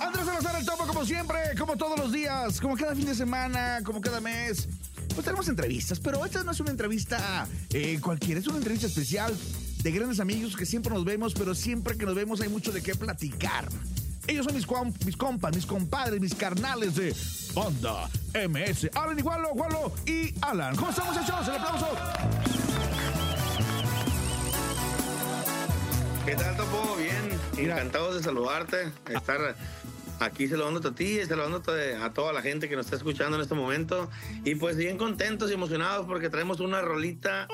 Andrés 0.01 0.25
Salazar, 0.25 0.55
el 0.59 0.65
topo, 0.65 0.87
como 0.87 1.05
siempre, 1.05 1.39
como 1.57 1.77
todos 1.77 1.97
los 1.99 2.11
días, 2.11 2.59
como 2.59 2.75
cada 2.75 2.95
fin 2.95 3.05
de 3.05 3.15
semana, 3.15 3.79
como 3.85 4.01
cada 4.01 4.19
mes. 4.19 4.67
Pues 5.13 5.23
tenemos 5.25 5.47
entrevistas, 5.49 5.99
pero 5.99 6.25
esta 6.25 6.43
no 6.43 6.51
es 6.51 6.59
una 6.59 6.71
entrevista 6.71 7.47
eh, 7.71 7.99
cualquiera, 8.01 8.39
es 8.39 8.47
una 8.47 8.57
entrevista 8.57 8.87
especial 8.87 9.35
de 9.83 9.91
grandes 9.91 10.19
amigos 10.19 10.55
que 10.55 10.65
siempre 10.65 10.93
nos 10.93 11.03
vemos, 11.05 11.33
pero 11.33 11.53
siempre 11.53 11.97
que 11.97 12.05
nos 12.05 12.15
vemos 12.15 12.41
hay 12.41 12.49
mucho 12.49 12.71
de 12.71 12.81
qué 12.81 12.95
platicar. 12.95 13.67
Ellos 14.27 14.45
son 14.45 14.55
mis, 14.55 14.67
cuam- 14.67 14.93
mis 15.05 15.17
compas, 15.17 15.53
mis 15.55 15.65
compadres, 15.65 16.19
mis 16.21 16.33
carnales 16.35 16.95
de 16.95 17.13
Banda 17.53 18.07
MS. 18.33 18.89
Alan 18.95 19.17
Igualo, 19.19 19.49
Gualo 19.53 19.91
y 20.05 20.33
Alan. 20.41 20.75
¿Cómo 20.75 20.91
están, 20.91 21.07
muchachos? 21.07 21.47
El 21.47 21.55
aplauso. 21.55 21.87
¿Qué 26.31 26.37
tal, 26.37 26.55
Topo? 26.55 26.95
Bien, 26.95 27.39
Mira. 27.57 27.73
encantado 27.75 28.13
de 28.15 28.23
saludarte, 28.23 28.89
estar 29.13 29.53
aquí 30.21 30.47
saludándote 30.47 30.87
a 30.87 30.91
ti 30.93 31.19
y 31.19 31.25
saludándote 31.25 31.95
a 31.97 32.13
toda 32.13 32.31
la 32.31 32.41
gente 32.41 32.69
que 32.69 32.77
nos 32.77 32.85
está 32.85 32.95
escuchando 32.95 33.35
en 33.35 33.41
este 33.43 33.53
momento. 33.53 34.09
Y 34.45 34.55
pues 34.55 34.77
bien 34.77 34.97
contentos 34.97 35.51
y 35.51 35.55
emocionados 35.55 36.05
porque 36.05 36.29
traemos 36.29 36.61
una 36.61 36.79
rolita 36.81 37.49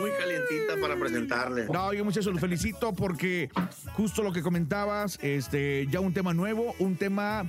muy 0.00 0.10
calientita 0.12 0.80
para 0.80 0.96
presentarles. 0.96 1.68
No, 1.68 1.92
yo 1.92 2.02
muchachos 2.02 2.32
los 2.32 2.40
felicito 2.40 2.94
porque 2.94 3.50
justo 3.92 4.22
lo 4.22 4.32
que 4.32 4.40
comentabas, 4.40 5.18
este, 5.20 5.86
ya 5.90 6.00
un 6.00 6.14
tema 6.14 6.32
nuevo, 6.32 6.74
un 6.78 6.96
tema 6.96 7.44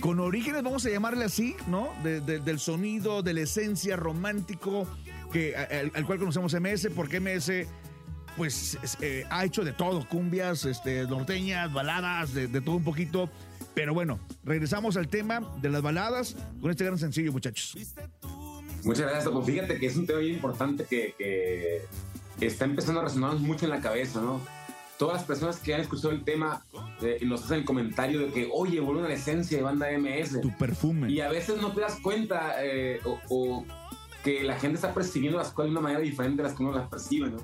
con 0.00 0.20
orígenes, 0.20 0.62
vamos 0.62 0.86
a 0.86 0.88
llamarle 0.88 1.26
así, 1.26 1.54
¿no? 1.66 1.92
De- 2.02 2.22
de- 2.22 2.40
del 2.40 2.58
sonido, 2.60 3.22
de 3.22 3.34
la 3.34 3.42
esencia 3.42 3.94
romántico 3.96 4.88
que, 5.30 5.54
al, 5.54 5.92
al 5.94 6.06
cual 6.06 6.18
conocemos 6.18 6.54
MS, 6.54 6.88
porque 6.96 7.20
MS 7.20 7.66
pues 8.36 8.78
es- 8.82 8.98
eh, 9.00 9.24
ha 9.30 9.44
hecho 9.44 9.64
de 9.64 9.72
todo, 9.72 10.06
cumbias, 10.08 10.64
este, 10.64 11.04
norteñas, 11.06 11.72
baladas, 11.72 12.34
de, 12.34 12.46
de 12.48 12.60
todo 12.60 12.76
un 12.76 12.84
poquito. 12.84 13.28
Pero 13.74 13.92
bueno, 13.92 14.20
regresamos 14.44 14.96
al 14.96 15.08
tema 15.08 15.40
de 15.60 15.68
las 15.68 15.82
baladas 15.82 16.36
con 16.60 16.70
este 16.70 16.84
gran 16.84 16.98
sencillo, 16.98 17.32
muchachos. 17.32 17.76
Muchas 18.84 19.02
gracias, 19.02 19.24
Topo. 19.24 19.42
Fíjate 19.42 19.78
que 19.78 19.86
es 19.86 19.96
un 19.96 20.06
tema 20.06 20.20
bien 20.20 20.34
importante 20.34 20.84
que, 20.84 21.14
que 22.38 22.46
está 22.46 22.66
empezando 22.66 23.00
a 23.00 23.04
resonarnos 23.04 23.40
mucho 23.40 23.64
en 23.64 23.70
la 23.70 23.80
cabeza, 23.80 24.20
¿no? 24.20 24.40
Todas 24.98 25.16
las 25.16 25.24
personas 25.24 25.56
que 25.58 25.74
han 25.74 25.80
escuchado 25.80 26.10
el 26.12 26.22
tema 26.22 26.64
eh, 27.02 27.18
nos 27.22 27.42
hacen 27.44 27.58
el 27.58 27.64
comentario 27.64 28.20
de 28.20 28.26
que, 28.28 28.48
oye, 28.52 28.78
vuelve 28.78 29.08
la 29.08 29.14
esencia 29.14 29.56
de 29.58 29.64
banda 29.64 29.88
MS. 29.98 30.40
Tu 30.40 30.56
perfume. 30.56 31.10
Y 31.10 31.20
a 31.20 31.28
veces 31.30 31.60
no 31.60 31.72
te 31.72 31.80
das 31.80 31.96
cuenta 32.00 32.64
eh, 32.64 33.00
o, 33.04 33.18
o 33.28 33.64
que 34.22 34.44
la 34.44 34.56
gente 34.58 34.76
está 34.76 34.94
percibiendo 34.94 35.38
las 35.38 35.48
cosas 35.50 35.66
de 35.66 35.70
una 35.72 35.80
manera 35.80 36.00
diferente 36.00 36.42
a 36.42 36.44
las 36.44 36.54
que 36.54 36.62
uno 36.62 36.72
las 36.78 36.88
percibe, 36.88 37.28
¿no? 37.30 37.38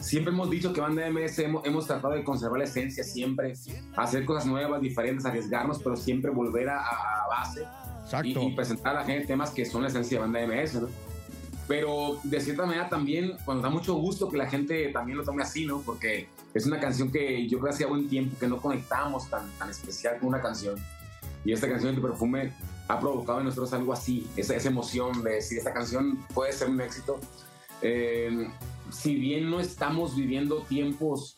Siempre 0.00 0.32
hemos 0.32 0.50
dicho 0.50 0.72
que 0.72 0.80
Banda 0.80 1.08
MS 1.10 1.38
hemos, 1.40 1.66
hemos 1.66 1.86
tratado 1.86 2.14
de 2.14 2.24
conservar 2.24 2.58
la 2.58 2.64
esencia 2.64 3.02
siempre, 3.02 3.54
hacer 3.96 4.24
cosas 4.24 4.46
nuevas, 4.46 4.80
diferentes, 4.80 5.24
arriesgarnos, 5.26 5.82
pero 5.82 5.96
siempre 5.96 6.30
volver 6.30 6.68
a, 6.68 6.80
a 6.80 7.28
base 7.28 7.64
y, 8.22 8.38
y 8.38 8.54
presentar 8.54 8.96
a 8.96 9.00
la 9.00 9.04
gente 9.04 9.26
temas 9.26 9.50
que 9.50 9.64
son 9.64 9.82
la 9.82 9.88
esencia 9.88 10.18
de 10.18 10.26
Banda 10.26 10.46
MS, 10.46 10.74
¿no? 10.82 10.88
Pero 11.68 12.20
de 12.22 12.40
cierta 12.40 12.64
manera 12.64 12.88
también, 12.88 13.36
cuando 13.44 13.64
da 13.64 13.70
mucho 13.70 13.94
gusto 13.94 14.28
que 14.28 14.36
la 14.36 14.46
gente 14.48 14.88
también 14.92 15.18
lo 15.18 15.24
tome 15.24 15.42
así, 15.42 15.66
¿no? 15.66 15.80
Porque 15.80 16.28
es 16.54 16.64
una 16.64 16.78
canción 16.78 17.10
que 17.10 17.48
yo 17.48 17.58
creo 17.58 17.70
que 17.70 17.74
hacía 17.74 17.86
buen 17.88 18.08
tiempo 18.08 18.38
que 18.38 18.46
no 18.46 18.58
conectamos 18.58 19.28
tan, 19.28 19.50
tan 19.58 19.70
especial 19.70 20.18
con 20.18 20.28
una 20.28 20.40
canción. 20.40 20.76
Y 21.44 21.52
esta 21.52 21.68
canción 21.68 21.96
de 21.96 22.00
Perfume 22.00 22.52
ha 22.88 23.00
provocado 23.00 23.40
en 23.40 23.46
nosotros 23.46 23.72
algo 23.72 23.92
así, 23.92 24.28
esa, 24.36 24.54
esa 24.54 24.68
emoción 24.68 25.24
de 25.24 25.32
decir, 25.32 25.58
esta 25.58 25.72
canción 25.72 26.24
puede 26.34 26.52
ser 26.52 26.70
un 26.70 26.80
éxito. 26.80 27.18
Eh, 27.82 28.48
si 28.90 29.14
bien 29.14 29.50
no 29.50 29.60
estamos 29.60 30.16
viviendo 30.16 30.62
tiempos 30.62 31.34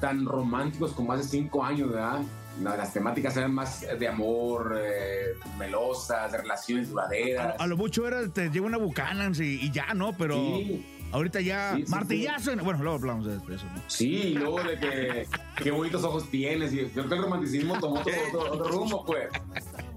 tan 0.00 0.24
románticos 0.26 0.92
como 0.92 1.12
hace 1.12 1.24
cinco 1.28 1.64
años, 1.64 1.90
¿verdad? 1.90 2.20
La- 2.62 2.76
Las 2.76 2.92
temáticas 2.92 3.36
eran 3.36 3.52
más 3.52 3.80
de 3.98 4.08
amor, 4.08 4.78
eh, 4.80 5.34
melosas, 5.58 6.30
de 6.30 6.38
relaciones 6.38 6.90
duraderas. 6.90 7.56
a 7.58 7.66
lo 7.66 7.76
mucho 7.76 8.06
era, 8.06 8.28
te 8.28 8.48
lleva 8.50 8.66
una 8.66 8.78
Buchanan 8.78 9.32
y, 9.36 9.42
y 9.66 9.70
ya, 9.72 9.92
¿no? 9.94 10.12
Pero 10.16 10.36
Sí. 10.36 10.86
ahorita 11.10 11.40
ya, 11.40 11.74
Sí, 11.76 11.84
sí, 11.86 11.90
martillazo. 11.90 12.52
en- 12.52 12.62
Bueno, 12.64 12.80
luego 12.82 12.98
hablamos 12.98 13.26
de 13.26 13.34
eso. 13.54 13.66
¿no? 13.74 13.82
Sí, 13.88 14.34
luego 14.38 14.62
de 14.62 14.78
que 14.78 15.26
qué 15.62 15.70
bonitos 15.72 16.04
ojos 16.04 16.30
tienes. 16.30 16.72
Y 16.72 16.76
yo 16.78 16.88
creo 16.92 17.08
que 17.08 17.14
el 17.16 17.22
romanticismo 17.22 17.78
tomó 17.80 17.96
otro, 18.00 18.12
otro- 18.32 18.52
otro 18.52 18.68
rumbo, 18.68 19.04
pues. 19.04 19.28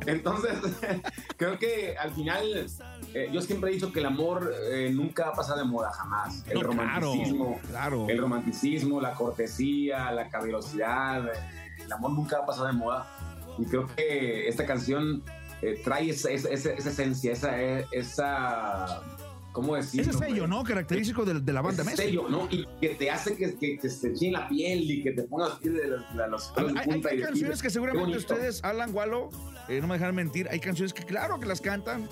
Entonces, 0.05 0.53
creo 1.37 1.57
que 1.57 1.97
al 1.97 2.11
final, 2.11 2.67
eh, 3.13 3.29
yo 3.31 3.41
siempre 3.41 3.71
he 3.71 3.73
dicho 3.73 3.91
que 3.91 3.99
el 3.99 4.05
amor 4.05 4.53
eh, 4.71 4.89
nunca 4.93 5.25
va 5.25 5.29
a 5.31 5.35
pasar 5.35 5.57
de 5.57 5.63
moda, 5.65 5.91
jamás. 5.91 6.43
El 6.47 6.55
No, 6.55 6.63
romanticismo, 6.63 7.59
claro. 7.69 8.05
el 8.07 8.17
romanticismo, 8.17 9.01
la 9.01 9.13
cortesía, 9.13 10.11
la 10.11 10.29
caballerosidad, 10.29 11.27
eh, 11.27 11.31
el 11.83 11.91
amor 11.91 12.11
nunca 12.11 12.37
va 12.37 12.43
a 12.43 12.47
pasar 12.47 12.67
de 12.67 12.73
moda. 12.73 13.07
Y 13.57 13.65
creo 13.65 13.87
que 13.87 14.47
esta 14.47 14.65
canción 14.65 15.23
eh, 15.61 15.81
trae 15.83 16.11
esa, 16.11 16.29
esa, 16.29 16.49
esa- 16.49 16.73
esa 16.73 16.89
esencia, 16.89 17.31
esa, 17.33 17.59
esa 17.91 19.01
¿cómo 19.57 19.75
decirlo? 19.75 20.11
Ese 20.11 20.19
sello? 20.19 20.47
¿no? 20.47 20.63
Característico 20.63 21.25
de, 21.25 21.39
de 21.39 21.53
la 21.53 21.61
banda 21.61 21.81
Ese 21.81 21.91
Messi. 21.91 22.03
sello, 22.03 22.29
¿no? 22.29 22.47
Y 22.51 22.65
que 22.79 22.89
te 22.95 23.09
hace 23.09 23.35
que, 23.35 23.55
que, 23.57 23.77
que 23.79 23.89
se 23.89 24.09
te 24.11 24.31
la 24.31 24.47
piel 24.47 24.89
y 24.89 25.01
que 25.03 25.11
te 25.13 25.23
pongas 25.23 25.57
piel 25.59 25.73
de 25.75 25.87
los, 25.87 26.15
de 26.15 26.27
los 26.27 26.51
Hay, 26.55 27.01
canciones 27.01 27.61
que 27.61 27.67
"Qué 27.67 27.69
seguramente 27.71 28.11
bonito". 28.11 28.33
ustedes, 28.33 28.63
Alan 28.63 28.91
Gualo, 28.91 29.29
eh, 29.67 29.81
no 29.81 29.87
me 29.87 29.97
dejan 29.97 30.13
mentir, 30.15 30.47
hay 30.51 30.59
canciones 30.59 30.93
que 30.93 31.03
claro 31.03 31.39
que 31.39 31.47
las 31.47 31.59
cantan, 31.59 32.07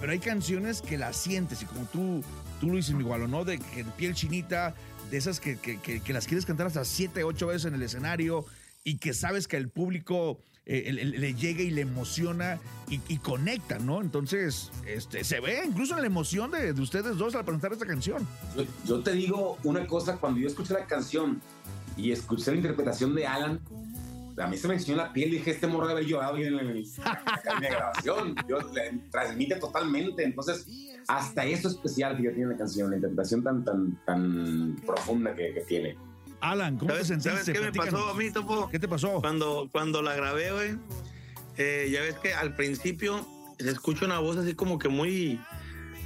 pero 0.00 0.12
hay 0.12 0.18
canciones 0.18 0.82
que 0.82 0.98
las 0.98 1.16
sientes 1.16 1.62
y 1.62 1.64
como 1.64 1.86
tú, 1.86 2.22
tú 2.60 2.68
lo 2.68 2.76
dices, 2.76 2.94
mi 2.94 3.04
Gualo, 3.04 3.26
¿no? 3.26 3.44
De 3.46 3.58
que 3.58 3.84
piel 3.96 4.14
chinita, 4.14 4.74
de 5.10 5.16
esas 5.16 5.40
que, 5.40 5.56
que- 5.58 5.80
que- 5.80 6.00
que 6.00 6.12
las 6.12 6.26
quieres 6.26 6.44
cantar 6.44 6.66
hasta 6.66 6.84
siete, 6.84 7.24
ocho 7.24 7.46
veces 7.46 7.64
en 7.66 7.74
el 7.74 7.82
escenario 7.82 8.44
y 8.84 8.98
que 8.98 9.14
sabes 9.14 9.48
que 9.48 9.56
al 9.56 9.68
público 9.68 10.38
eh, 10.66 10.92
le, 10.92 11.04
le 11.04 11.34
llega 11.34 11.62
y 11.62 11.70
le 11.70 11.80
emociona 11.82 12.58
y, 12.88 13.16
conecta, 13.18 13.78
¿no? 13.78 14.02
Entonces, 14.02 14.70
este, 14.86 15.24
se 15.24 15.40
ve 15.40 15.62
incluso 15.66 15.94
en 15.94 16.00
la 16.02 16.06
emoción 16.06 16.50
de, 16.50 16.74
de 16.74 16.80
ustedes 16.82 17.16
dos 17.16 17.34
al 17.34 17.42
presentar 17.44 17.72
esta 17.72 17.86
canción. 17.86 18.26
Yo, 18.54 18.64
yo 18.86 19.00
te 19.00 19.12
digo 19.12 19.56
una 19.64 19.86
cosa, 19.86 20.18
cuando 20.18 20.40
yo 20.40 20.48
escuché 20.48 20.74
la 20.74 20.84
canción 20.84 21.40
y 21.96 22.12
escuché 22.12 22.50
la 22.50 22.58
interpretación 22.58 23.14
de 23.14 23.26
Alan, 23.26 23.60
a 24.38 24.46
mí 24.46 24.56
se 24.58 24.68
me 24.68 24.74
enseñó 24.74 24.96
la 24.98 25.12
piel 25.12 25.28
y 25.30 25.38
dije, 25.38 25.52
este 25.52 25.66
morro 25.66 25.88
debe 25.88 26.00
haber 26.00 26.10
llorado 26.10 26.34
bien 26.34 26.54
en, 26.58 26.66
el- 26.68 26.76
en 26.76 27.62
la 27.62 27.70
grabación. 27.70 28.34
Yo, 28.48 28.58
le 28.72 28.98
transmite 29.10 29.56
totalmente. 29.56 30.22
Entonces, 30.24 30.66
hasta 31.08 31.44
eso 31.46 31.68
especial 31.68 32.16
que 32.16 32.30
tiene 32.30 32.52
la 32.52 32.56
canción, 32.58 32.90
la 32.90 32.96
interpretación 32.96 33.42
tan, 33.42 33.64
tan, 33.64 33.98
tan 34.04 34.76
profunda 34.86 35.34
que 35.34 35.64
tiene. 35.66 35.96
Alan, 36.42 36.76
¿cómo 36.76 36.90
¿Sabes, 36.90 37.06
te 37.08 37.14
sentiste? 37.14 37.30
¿sabes 37.30 37.58
qué 37.58 37.64
me 37.64 37.72
pasó 37.72 38.08
a 38.10 38.14
mí, 38.14 38.30
Topo? 38.30 38.68
¿Qué 38.68 38.78
te 38.78 38.88
pasó? 38.88 39.20
Cuando, 39.20 39.68
cuando 39.70 40.02
la 40.02 40.14
grabé, 40.16 40.52
güey, 40.52 40.76
eh, 41.56 41.88
ya 41.92 42.00
ves 42.00 42.16
que 42.16 42.34
al 42.34 42.54
principio 42.56 43.24
se 43.58 43.70
escucha 43.70 44.06
una 44.06 44.18
voz 44.18 44.36
así 44.36 44.54
como 44.54 44.78
que 44.78 44.88
muy, 44.88 45.40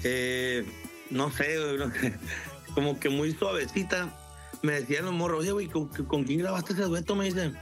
eh, 0.05 0.65
no 1.11 1.31
sé, 1.31 1.59
güey, 1.59 1.91
como 2.75 3.01
que 3.01 3.09
muy 3.09 3.33
suavecita. 3.33 4.15
Me 4.63 4.73
decían 4.81 5.07
los 5.07 5.15
morros, 5.15 5.41
oye, 5.41 5.53
güey, 5.53 5.67
¿con, 5.69 5.89
con 5.89 6.25
quién 6.25 6.41
grabaste 6.41 6.75
ese 6.75 6.83
dueto? 6.83 7.15
Me 7.17 7.25
dicen, 7.27 7.57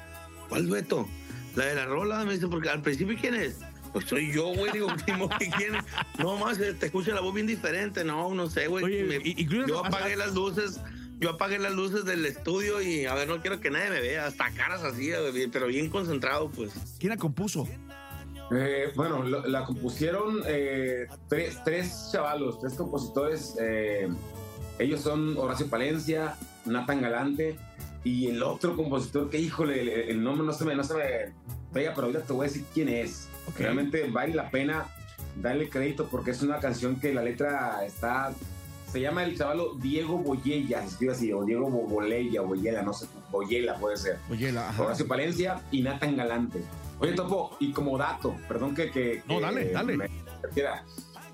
¿cuál 0.49 0.67
dueto? 0.67 1.09
La 1.55 1.67
de 1.67 1.75
la 1.77 1.87
rola, 1.87 2.25
me 2.25 2.35
dice, 2.35 2.49
porque 2.49 2.71
al 2.71 2.83
principio, 2.83 3.17
¿quién 3.21 3.35
es? 3.35 3.59
Pues 3.93 4.07
soy 4.07 4.33
yo, 4.33 4.47
güey, 4.49 4.73
digo, 4.73 4.89
¿quién 5.57 5.77
es? 5.77 5.85
No 6.19 6.37
más, 6.39 6.59
eh, 6.59 6.75
te 6.75 6.87
escucha 6.87 7.15
la 7.15 7.21
voz 7.21 7.33
bien 7.35 7.47
diferente, 7.47 8.03
no, 8.05 8.35
no 8.35 8.51
sé, 8.51 8.67
güey. 8.67 8.85
Oye, 8.85 9.05
Me- 9.05 9.21
y- 9.23 9.47
yo 9.47 9.85
apagué 9.85 10.17
las 10.17 10.35
luces, 10.35 10.81
yo 11.20 11.31
apagué 11.31 11.59
las 11.59 11.72
luces 11.72 12.05
del 12.05 12.24
estudio 12.27 12.83
y, 12.83 13.07
a 13.07 13.14
ver, 13.14 13.29
no 13.29 13.40
quiero 13.40 13.61
que 13.61 13.70
nadie 13.70 13.90
me 13.90 14.00
vea, 14.00 14.27
hasta 14.27 14.50
caras 14.50 14.83
así, 14.83 15.11
pero 15.53 15.66
bien 15.66 15.88
concentrado, 15.90 16.50
pues. 16.50 16.72
¿Quién 16.98 17.11
la 17.11 17.16
compuso? 17.16 17.66
Eh, 18.55 18.92
bueno, 18.94 19.22
lo- 19.22 19.46
la 19.46 19.64
compusieron 19.64 20.42
eh, 20.46 21.07
tres, 21.29 21.59
tres 21.64 22.09
chavalos, 22.12 22.61
tres 22.61 22.74
compositores. 22.74 23.57
eh, 23.61 24.09
ellos 24.79 25.00
son 25.00 25.37
Horacio 25.38 25.68
Palencia, 25.68 26.37
Nathan 26.66 27.00
Galante 27.00 27.57
y 28.03 28.27
el 28.29 28.42
otro 28.42 28.77
compositor 28.77 29.31
que, 29.31 29.38
híjole, 29.38 29.81
el, 29.81 29.88
el 30.11 30.22
nombre 30.22 30.44
no 30.46 30.53
se 30.53 30.64
me, 30.64 30.74
no 30.74 30.85
se 30.85 30.94
me 30.94 31.03
pega, 31.72 31.92
pero 31.94 32.09
ahorita 32.09 32.24
te 32.24 32.33
voy 32.33 32.46
a 32.46 32.48
decir 32.48 32.64
quién 32.74 32.88
es. 32.88 33.29
Realmente 33.57 34.09
vale 34.11 34.35
la 34.35 34.50
pena 34.50 34.87
darle 35.40 35.68
crédito 35.70 36.07
porque 36.11 36.33
es 36.33 36.42
una 36.42 36.59
canción 36.61 36.96
que 37.00 37.14
la 37.14 37.22
letra 37.22 37.85
está. 37.87 38.35
Se 38.95 39.01
llama 39.01 39.25
el 39.25 39.37
chavalo 39.37 39.75
Diego 39.75 40.19
Boyella, 40.19 40.81
se 40.83 40.87
escribe 40.87 41.13
así, 41.15 41.33
o 41.33 41.45
Diego 41.45 41.69
Bo- 41.69 41.83
Bolella, 41.89 42.43
Boyella, 42.43 42.81
no 42.83 42.93
sé, 42.93 43.07
Boyela 43.33 43.75
puede 43.75 43.97
ser. 43.97 44.19
Oye, 44.31 44.53
la, 44.53 44.69
ajá. 44.69 44.85
Horacio 44.85 45.09
Palencia 45.09 45.61
y 45.73 45.83
Nathan 45.83 46.17
Galante. 46.17 46.63
Oye, 47.01 47.13
Topo, 47.15 47.57
y 47.59 47.73
como 47.73 47.99
dato, 47.99 48.37
perdón 48.47 48.73
que... 48.73 48.93
que 48.93 49.21
No, 49.27 49.41
dale, 49.41 49.73
dale. 49.73 49.97
me. 49.97 50.05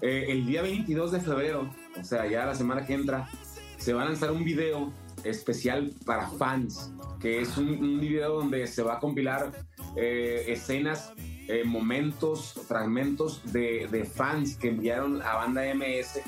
Eh, 0.00 0.24
el 0.30 0.46
día 0.46 0.62
22 0.62 1.12
de 1.12 1.20
febrero, 1.20 1.70
o 2.00 2.02
sea, 2.02 2.26
ya 2.26 2.46
la 2.46 2.54
semana 2.54 2.86
que 2.86 2.94
entra, 2.94 3.28
se 3.76 3.92
va 3.92 4.00
a 4.02 4.04
lanzar 4.06 4.30
un 4.32 4.42
video 4.42 4.90
especial 5.24 5.92
para 6.06 6.28
fans, 6.30 6.90
que 7.20 7.42
es 7.42 7.58
un, 7.58 7.68
un 7.68 8.00
video 8.00 8.36
donde 8.38 8.66
se 8.68 8.82
va 8.82 8.94
a 8.94 8.98
compilar 9.00 9.52
eh, 9.96 10.46
escenas, 10.48 11.12
eh, 11.46 11.64
momentos, 11.66 12.54
fragmentos 12.66 13.42
de, 13.52 13.86
de 13.90 14.04
fans 14.06 14.56
que 14.56 14.68
enviaron 14.68 15.20
a 15.20 15.34
banda 15.34 15.62
MS 15.74 16.20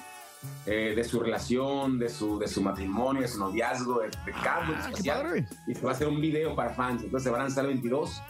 eh, 0.67 0.93
de 0.95 1.05
su 1.05 1.21
relación, 1.21 1.99
de 1.99 2.09
su, 2.09 2.39
de 2.39 2.49
su 2.49 2.63
matrimonio, 2.63 3.23
de 3.23 3.29
su 3.29 3.39
noviazgo, 3.39 4.01
de, 4.01 4.09
de 4.09 4.33
momento 4.67 4.89
Ah. 4.89 5.47
Y 5.67 5.75
se 5.75 5.83
va 5.83 5.91
a 5.91 5.95
hacer 5.95 6.09
un 6.09 6.21
video 6.21 6.55
para 6.55 6.71
fans. 6.71 7.03
Entonces 7.03 7.25
se 7.25 7.31
va 7.31 7.39
a 7.39 7.43
lanzar 7.43 7.65
el 7.65 7.73
22 7.73 8.23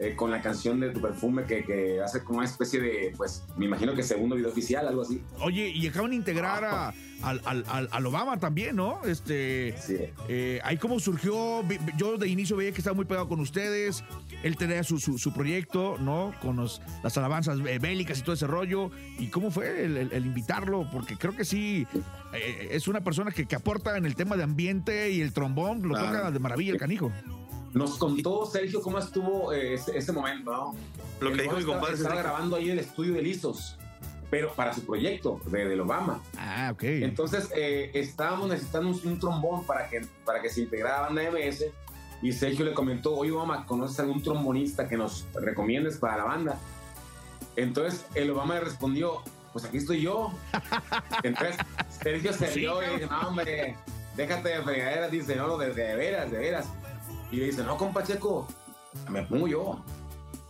eh, 0.00 0.14
con 0.16 0.30
la 0.30 0.40
canción 0.40 0.80
de 0.80 0.90
tu 0.90 1.00
perfume 1.00 1.44
que, 1.44 1.62
que 1.62 2.00
ser 2.10 2.24
como 2.24 2.38
una 2.38 2.48
especie 2.48 2.80
de, 2.80 3.12
pues, 3.16 3.44
me 3.56 3.66
imagino 3.66 3.94
que 3.94 4.02
segundo 4.02 4.34
video 4.34 4.50
oficial, 4.50 4.88
algo 4.88 5.02
así. 5.02 5.22
Oye, 5.40 5.68
y 5.68 5.86
acaban 5.86 6.10
de 6.10 6.16
integrar 6.16 6.64
a, 6.64 6.88
al, 7.22 7.42
al- 7.44 7.64
al- 7.68 7.88
al 7.92 8.06
Obama 8.06 8.38
también, 8.40 8.76
¿no? 8.76 9.00
Este, 9.04 9.74
Sí. 9.78 9.96
eh, 10.28 10.58
ahí 10.64 10.78
cómo 10.78 10.98
surgió, 11.00 11.62
yo 11.98 12.16
de 12.16 12.28
inicio 12.28 12.56
veía 12.56 12.72
que 12.72 12.78
estaba 12.78 12.94
muy 12.96 13.04
pegado 13.04 13.28
con 13.28 13.40
ustedes, 13.40 14.02
él 14.42 14.56
tenía 14.56 14.82
su, 14.84 14.98
su, 14.98 15.18
su 15.18 15.34
proyecto, 15.34 15.98
¿no? 16.00 16.32
Con 16.40 16.56
los- 16.56 16.80
las 17.02 17.18
alabanzas 17.18 17.58
eh, 17.66 17.78
bélicas 17.78 18.18
y 18.18 18.22
todo 18.22 18.32
ese 18.34 18.46
rollo, 18.46 18.90
y 19.18 19.26
cómo 19.28 19.50
fue 19.50 19.84
el, 19.84 19.98
el- 19.98 20.12
el 20.12 20.24
invitarlo, 20.24 20.88
porque 20.90 21.18
creo 21.18 21.36
que 21.36 21.44
sí, 21.44 21.86
eh, 22.32 22.68
es 22.70 22.88
una 22.88 23.02
persona 23.02 23.32
que, 23.32 23.44
que 23.44 23.54
aporta 23.56 23.98
en 23.98 24.06
el 24.06 24.14
tema 24.14 24.36
de 24.38 24.44
ambiente 24.44 25.10
y 25.10 25.20
el 25.20 25.34
trombón, 25.34 25.86
lo 25.86 25.94
toca 25.94 26.30
de 26.30 26.38
maravilla 26.38 26.72
el 26.72 26.78
canijo. 26.78 27.12
Nos 27.72 27.96
contó 27.98 28.46
Sergio 28.46 28.82
cómo 28.82 28.98
estuvo 28.98 29.52
eh, 29.52 29.74
ese, 29.74 29.96
ese 29.96 30.12
momento, 30.12 30.50
¿no? 30.50 30.74
Lo 31.20 31.28
que 31.30 31.34
El 31.36 31.42
dijo 31.42 31.52
mi 31.54 31.60
estaba- 31.60 31.78
compadre 31.78 31.96
Estaba 31.96 32.14
Sergio. 32.16 32.30
grabando 32.30 32.56
ahí 32.56 32.70
el 32.70 32.78
estudio 32.80 33.14
de 33.14 33.22
Lizos, 33.22 33.76
pero 34.30 34.52
para 34.54 34.72
su 34.72 34.84
proyecto 34.84 35.40
de, 35.46 35.68
del 35.68 35.80
Obama. 35.80 36.20
Ah, 36.36 36.70
ok. 36.72 36.82
Entonces 36.82 37.48
eh, 37.54 37.90
estábamos 37.94 38.48
necesitando 38.48 38.88
un, 38.90 39.00
un 39.04 39.18
trombón 39.20 39.64
para 39.64 39.88
que, 39.88 40.04
para 40.24 40.40
que 40.42 40.48
se 40.48 40.62
integrara 40.62 40.98
a 40.98 41.00
banda 41.02 41.22
MS 41.30 41.66
y 42.22 42.32
Sergio 42.32 42.64
le 42.64 42.74
comentó, 42.74 43.14
oye 43.16 43.30
Obama, 43.30 43.64
¿conoces 43.66 43.98
algún 44.00 44.22
trombonista 44.22 44.88
que 44.88 44.96
nos 44.96 45.26
recomiendes 45.34 45.96
para 45.98 46.16
la 46.18 46.24
banda? 46.24 46.58
Entonces 47.56 48.04
el 48.14 48.30
Obama 48.30 48.54
le 48.54 48.60
respondió, 48.60 49.22
pues 49.52 49.64
aquí 49.64 49.78
estoy 49.78 50.02
yo. 50.02 50.32
Entonces 51.22 51.56
Sergio 52.02 52.32
se 52.32 52.46
Sí, 52.48 52.60
rió 52.60 52.82
y 52.82 52.94
dice, 52.94 53.06
no 53.06 53.28
hombre, 53.28 53.76
déjate 54.16 54.48
de 54.50 54.62
fregaderas, 54.62 55.10
dice, 55.10 55.36
no, 55.36 55.56
de, 55.58 55.72
de 55.72 55.96
veras, 55.96 56.30
de 56.30 56.38
veras. 56.38 56.66
Y 57.30 57.36
le 57.36 57.46
dice, 57.46 57.62
no, 57.64 57.76
compa 57.76 58.02
Checo, 58.02 58.46
me 59.08 59.22
pongo 59.24 59.46
yo. 59.48 59.84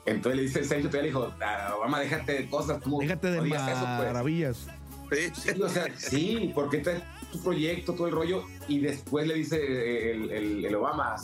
Entonces 0.07 0.37
le 0.37 0.43
dice 0.43 0.65
Sergio, 0.65 0.89
todavía 0.89 1.03
le 1.13 1.19
dijo, 1.19 1.33
"Ah, 1.43 1.75
Obama, 1.77 2.01
déjate 2.01 2.33
de 2.33 2.49
cosas, 2.51 2.83
como 2.83 3.01
Déjate 3.01 3.31
de 3.31 3.37
no 3.37 3.43
digas 3.45 3.69
eso, 3.69 3.81
pues". 3.81 4.07
maravillas. 4.09 4.67
Sí. 5.13 5.31
Sí, 5.35 5.61
o 5.63 5.69
sea, 5.69 5.87
sí, 5.99 6.53
porque 6.55 6.79
traes 6.79 7.03
tu 7.33 7.41
proyecto, 7.43 7.93
todo 7.95 8.07
el 8.07 8.15
rollo, 8.15 8.45
y 8.67 8.79
después 8.81 9.27
le 9.27 9.35
dice 9.35 10.13
el, 10.13 10.31
el- 10.31 10.65
el 10.65 10.75
Obama, 10.75 11.17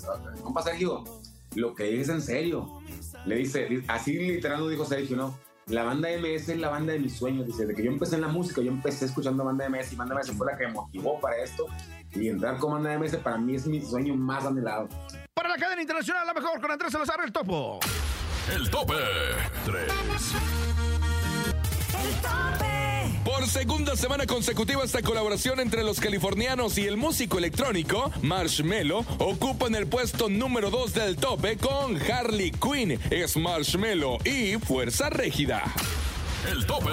compa 0.43 0.63
Sergio, 0.63 1.05
lo 1.55 1.75
que 1.75 2.01
es 2.01 2.09
en 2.09 2.21
serio. 2.21 2.81
Le 3.25 3.37
dice, 3.37 3.83
así 3.89 4.13
literal 4.19 4.61
lo 4.61 4.69
dijo 4.69 4.85
Sergio, 4.85 5.17
¿no? 5.17 5.39
La 5.69 5.83
banda 5.83 6.09
MS 6.11 6.49
es 6.49 6.59
la 6.59 6.69
banda 6.69 6.93
de 6.93 7.01
mis 7.01 7.17
sueños. 7.17 7.45
Dice, 7.45 7.67
de 7.67 7.75
que 7.75 7.83
yo 7.83 7.91
empecé 7.91 8.15
en 8.15 8.21
la 8.21 8.29
música, 8.29 8.63
yo 8.63 8.71
empecé 8.71 9.07
escuchando 9.07 9.45
banda 9.45 9.69
MS 9.69 9.93
y 9.93 9.97
banda 9.97 10.15
MS 10.15 10.31
fue 10.31 10.47
la 10.47 10.57
que 10.57 10.65
me 10.69 10.75
motivó 10.75 11.21
para 11.21 11.43
esto. 11.43 11.67
Y 12.13 12.29
entrar 12.29 12.59
con 12.59 12.75
banda 12.75 12.97
MS 12.97 13.17
para 13.17 13.37
mí 13.37 13.57
es 13.57 13.67
mi 13.67 13.81
sueño 13.83 14.15
más 14.15 14.45
anhelado. 14.45 14.89
Para 15.35 15.49
la 15.49 15.57
cadena 15.57 15.83
internacional, 15.83 16.25
la 16.25 16.35
mejor 16.35 16.61
con 16.61 16.71
Andrés 16.71 16.93
Salazar, 16.93 17.19
el 17.25 17.33
topo. 17.33 17.81
El 18.55 18.71
tope 18.71 18.95
3. 19.65 19.83
El 22.05 22.23
tope. 22.23 22.66
Por 23.27 23.45
segunda 23.49 23.97
semana 23.97 24.25
consecutiva 24.25 24.85
esta 24.85 25.03
colaboración 25.03 25.59
entre 25.59 25.83
los 25.83 25.99
californianos 25.99 26.79
y 26.79 26.87
el 26.87 26.97
músico 26.97 27.39
electrónico 27.39 28.13
Marshmello 28.23 29.01
ocupan 29.19 29.75
el 29.75 29.89
puesto 29.89 30.29
número 30.29 30.71
2 30.71 30.95
del 30.95 31.17
tope 31.17 31.57
con 31.57 32.01
Harley 32.01 32.53
Quinn, 32.53 33.01
es 33.11 33.37
Marshmello 33.37 34.19
y 34.25 34.59
Fuerza 34.59 35.11
Régida. 35.11 35.65
El 36.49 36.65
tope. 36.67 36.93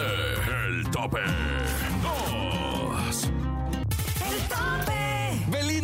El 0.66 0.90
tope 0.90 1.20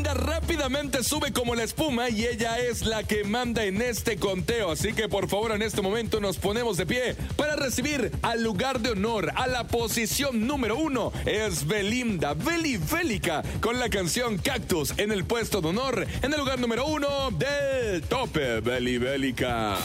Belinda 0.10 0.14
rápidamente 0.14 1.04
sube 1.04 1.32
como 1.34 1.56
la 1.56 1.64
espuma 1.64 2.10
y 2.10 2.26
ella 2.26 2.58
es 2.60 2.86
la 2.86 3.04
que 3.04 3.24
manda 3.24 3.64
en 3.66 3.82
este 3.82 4.18
conteo. 4.18 4.72
Así 4.72 4.94
que 4.94 5.10
por 5.10 5.28
favor 5.28 5.52
en 5.52 5.62
este 5.62 5.82
momento 5.82 6.20
nos 6.20 6.38
ponemos 6.38 6.78
de 6.78 6.86
pie 6.86 7.16
para 7.36 7.56
recibir 7.56 8.12
al 8.22 8.44
lugar 8.44 8.80
de 8.80 8.92
honor, 8.92 9.32
a 9.36 9.48
la 9.48 9.68
posición 9.68 10.48
número 10.48 10.78
uno. 10.78 11.12
Es 11.26 11.68
Belinda, 11.68 12.34
Beli 12.34 12.78
Bélica, 12.78 13.44
con 13.62 13.80
la 13.80 13.90
canción 13.90 14.38
Cactus 14.38 14.94
en 14.98 15.12
el 15.12 15.26
puesto 15.26 15.62
de 15.62 15.70
honor, 15.70 16.08
en 16.22 16.34
el 16.34 16.40
lugar 16.40 16.60
número 16.60 16.86
uno 16.86 17.32
del 17.32 18.02
tope 18.04 18.62
Beli 18.62 18.98
Bélica. 18.98 19.78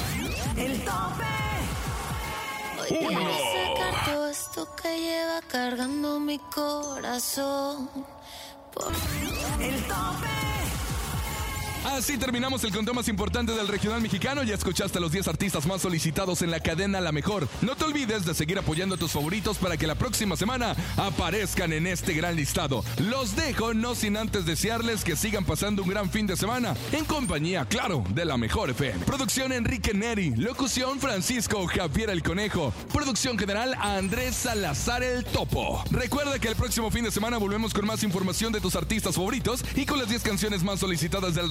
El 0.57 0.81
tope. 0.81 1.25
Uno. 2.91 3.09
Quiero 3.09 3.33
sacar 3.33 4.05
todo 4.05 4.29
esto 4.29 4.77
que 4.77 5.01
lleva 5.01 5.41
cargando 5.49 6.21
mi 6.21 6.39
corazón. 6.39 8.14
Por 8.75 8.93
El 9.61 9.81
tope. 9.85 10.54
Así 11.85 12.17
terminamos 12.17 12.65
el 12.65 12.73
conteo 12.73 12.95
más 12.95 13.09
importante 13.09 13.53
del 13.53 13.69
regional 13.69 14.01
mexicano. 14.01 14.43
Ya 14.43 14.55
escuchaste 14.55 14.97
a 14.97 15.01
los 15.03 15.13
10 15.13 15.29
artistas 15.29 15.67
más 15.67 15.83
solicitados 15.83 16.41
en 16.41 16.51
la 16.51 16.59
cadena 16.59 17.01
La 17.01 17.13
Mejor. 17.13 17.47
No 17.61 17.77
te 17.77 17.85
olvides 17.85 18.25
de 18.25 18.35
seguir 18.35 18.59
apoyando 18.59 18.95
a 18.95 18.99
tus 18.99 19.13
favoritos 19.13 19.59
para 19.59 19.77
que 19.77 19.87
la 19.87 19.95
próxima 19.95 20.35
semana 20.35 20.75
aparezcan 20.97 21.75
en 21.75 21.87
este 21.87 22.15
gran 22.15 22.37
listado. 22.37 22.83
Los 22.99 23.37
dejo 23.37 23.75
no 23.75 23.95
sin 23.95 24.17
antes 24.17 24.47
desearles 24.47 25.05
que 25.05 25.15
sigan 25.15 25.45
pasando 25.45 25.83
un 25.83 25.91
gran 25.91 26.09
fin 26.09 26.27
de 26.27 26.37
semana 26.37 26.75
en 26.91 27.05
compañía, 27.05 27.67
claro, 27.67 28.03
de 28.11 28.25
La 28.25 28.39
Mejor 28.39 28.71
FM. 28.71 29.05
Producción 29.05 29.53
Enrique 29.53 29.93
Neri, 29.93 30.35
locución 30.37 30.99
Francisco 30.99 31.67
Javier 31.67 32.09
el 32.09 32.23
Conejo, 32.23 32.73
producción 32.93 33.39
general 33.39 33.75
Andrés 33.79 34.35
Salazar 34.37 35.03
el 35.03 35.25
Topo. 35.25 35.85
Recuerda 35.91 36.39
que 36.39 36.49
el 36.49 36.57
próximo 36.57 36.91
fin 36.91 37.05
de 37.05 37.11
semana 37.11 37.37
volvemos 37.37 37.75
con 37.75 37.87
más 37.87 38.03
información 38.03 38.53
de 38.53 38.61
tus 38.61 38.75
artistas 38.75 39.17
favoritos 39.17 39.63
y 39.77 39.85
con 39.85 39.99
las 39.99 40.09
10 40.09 40.23
canciones 40.23 40.63
más 40.63 40.81
solicitadas 40.81 41.35
del 41.35 41.51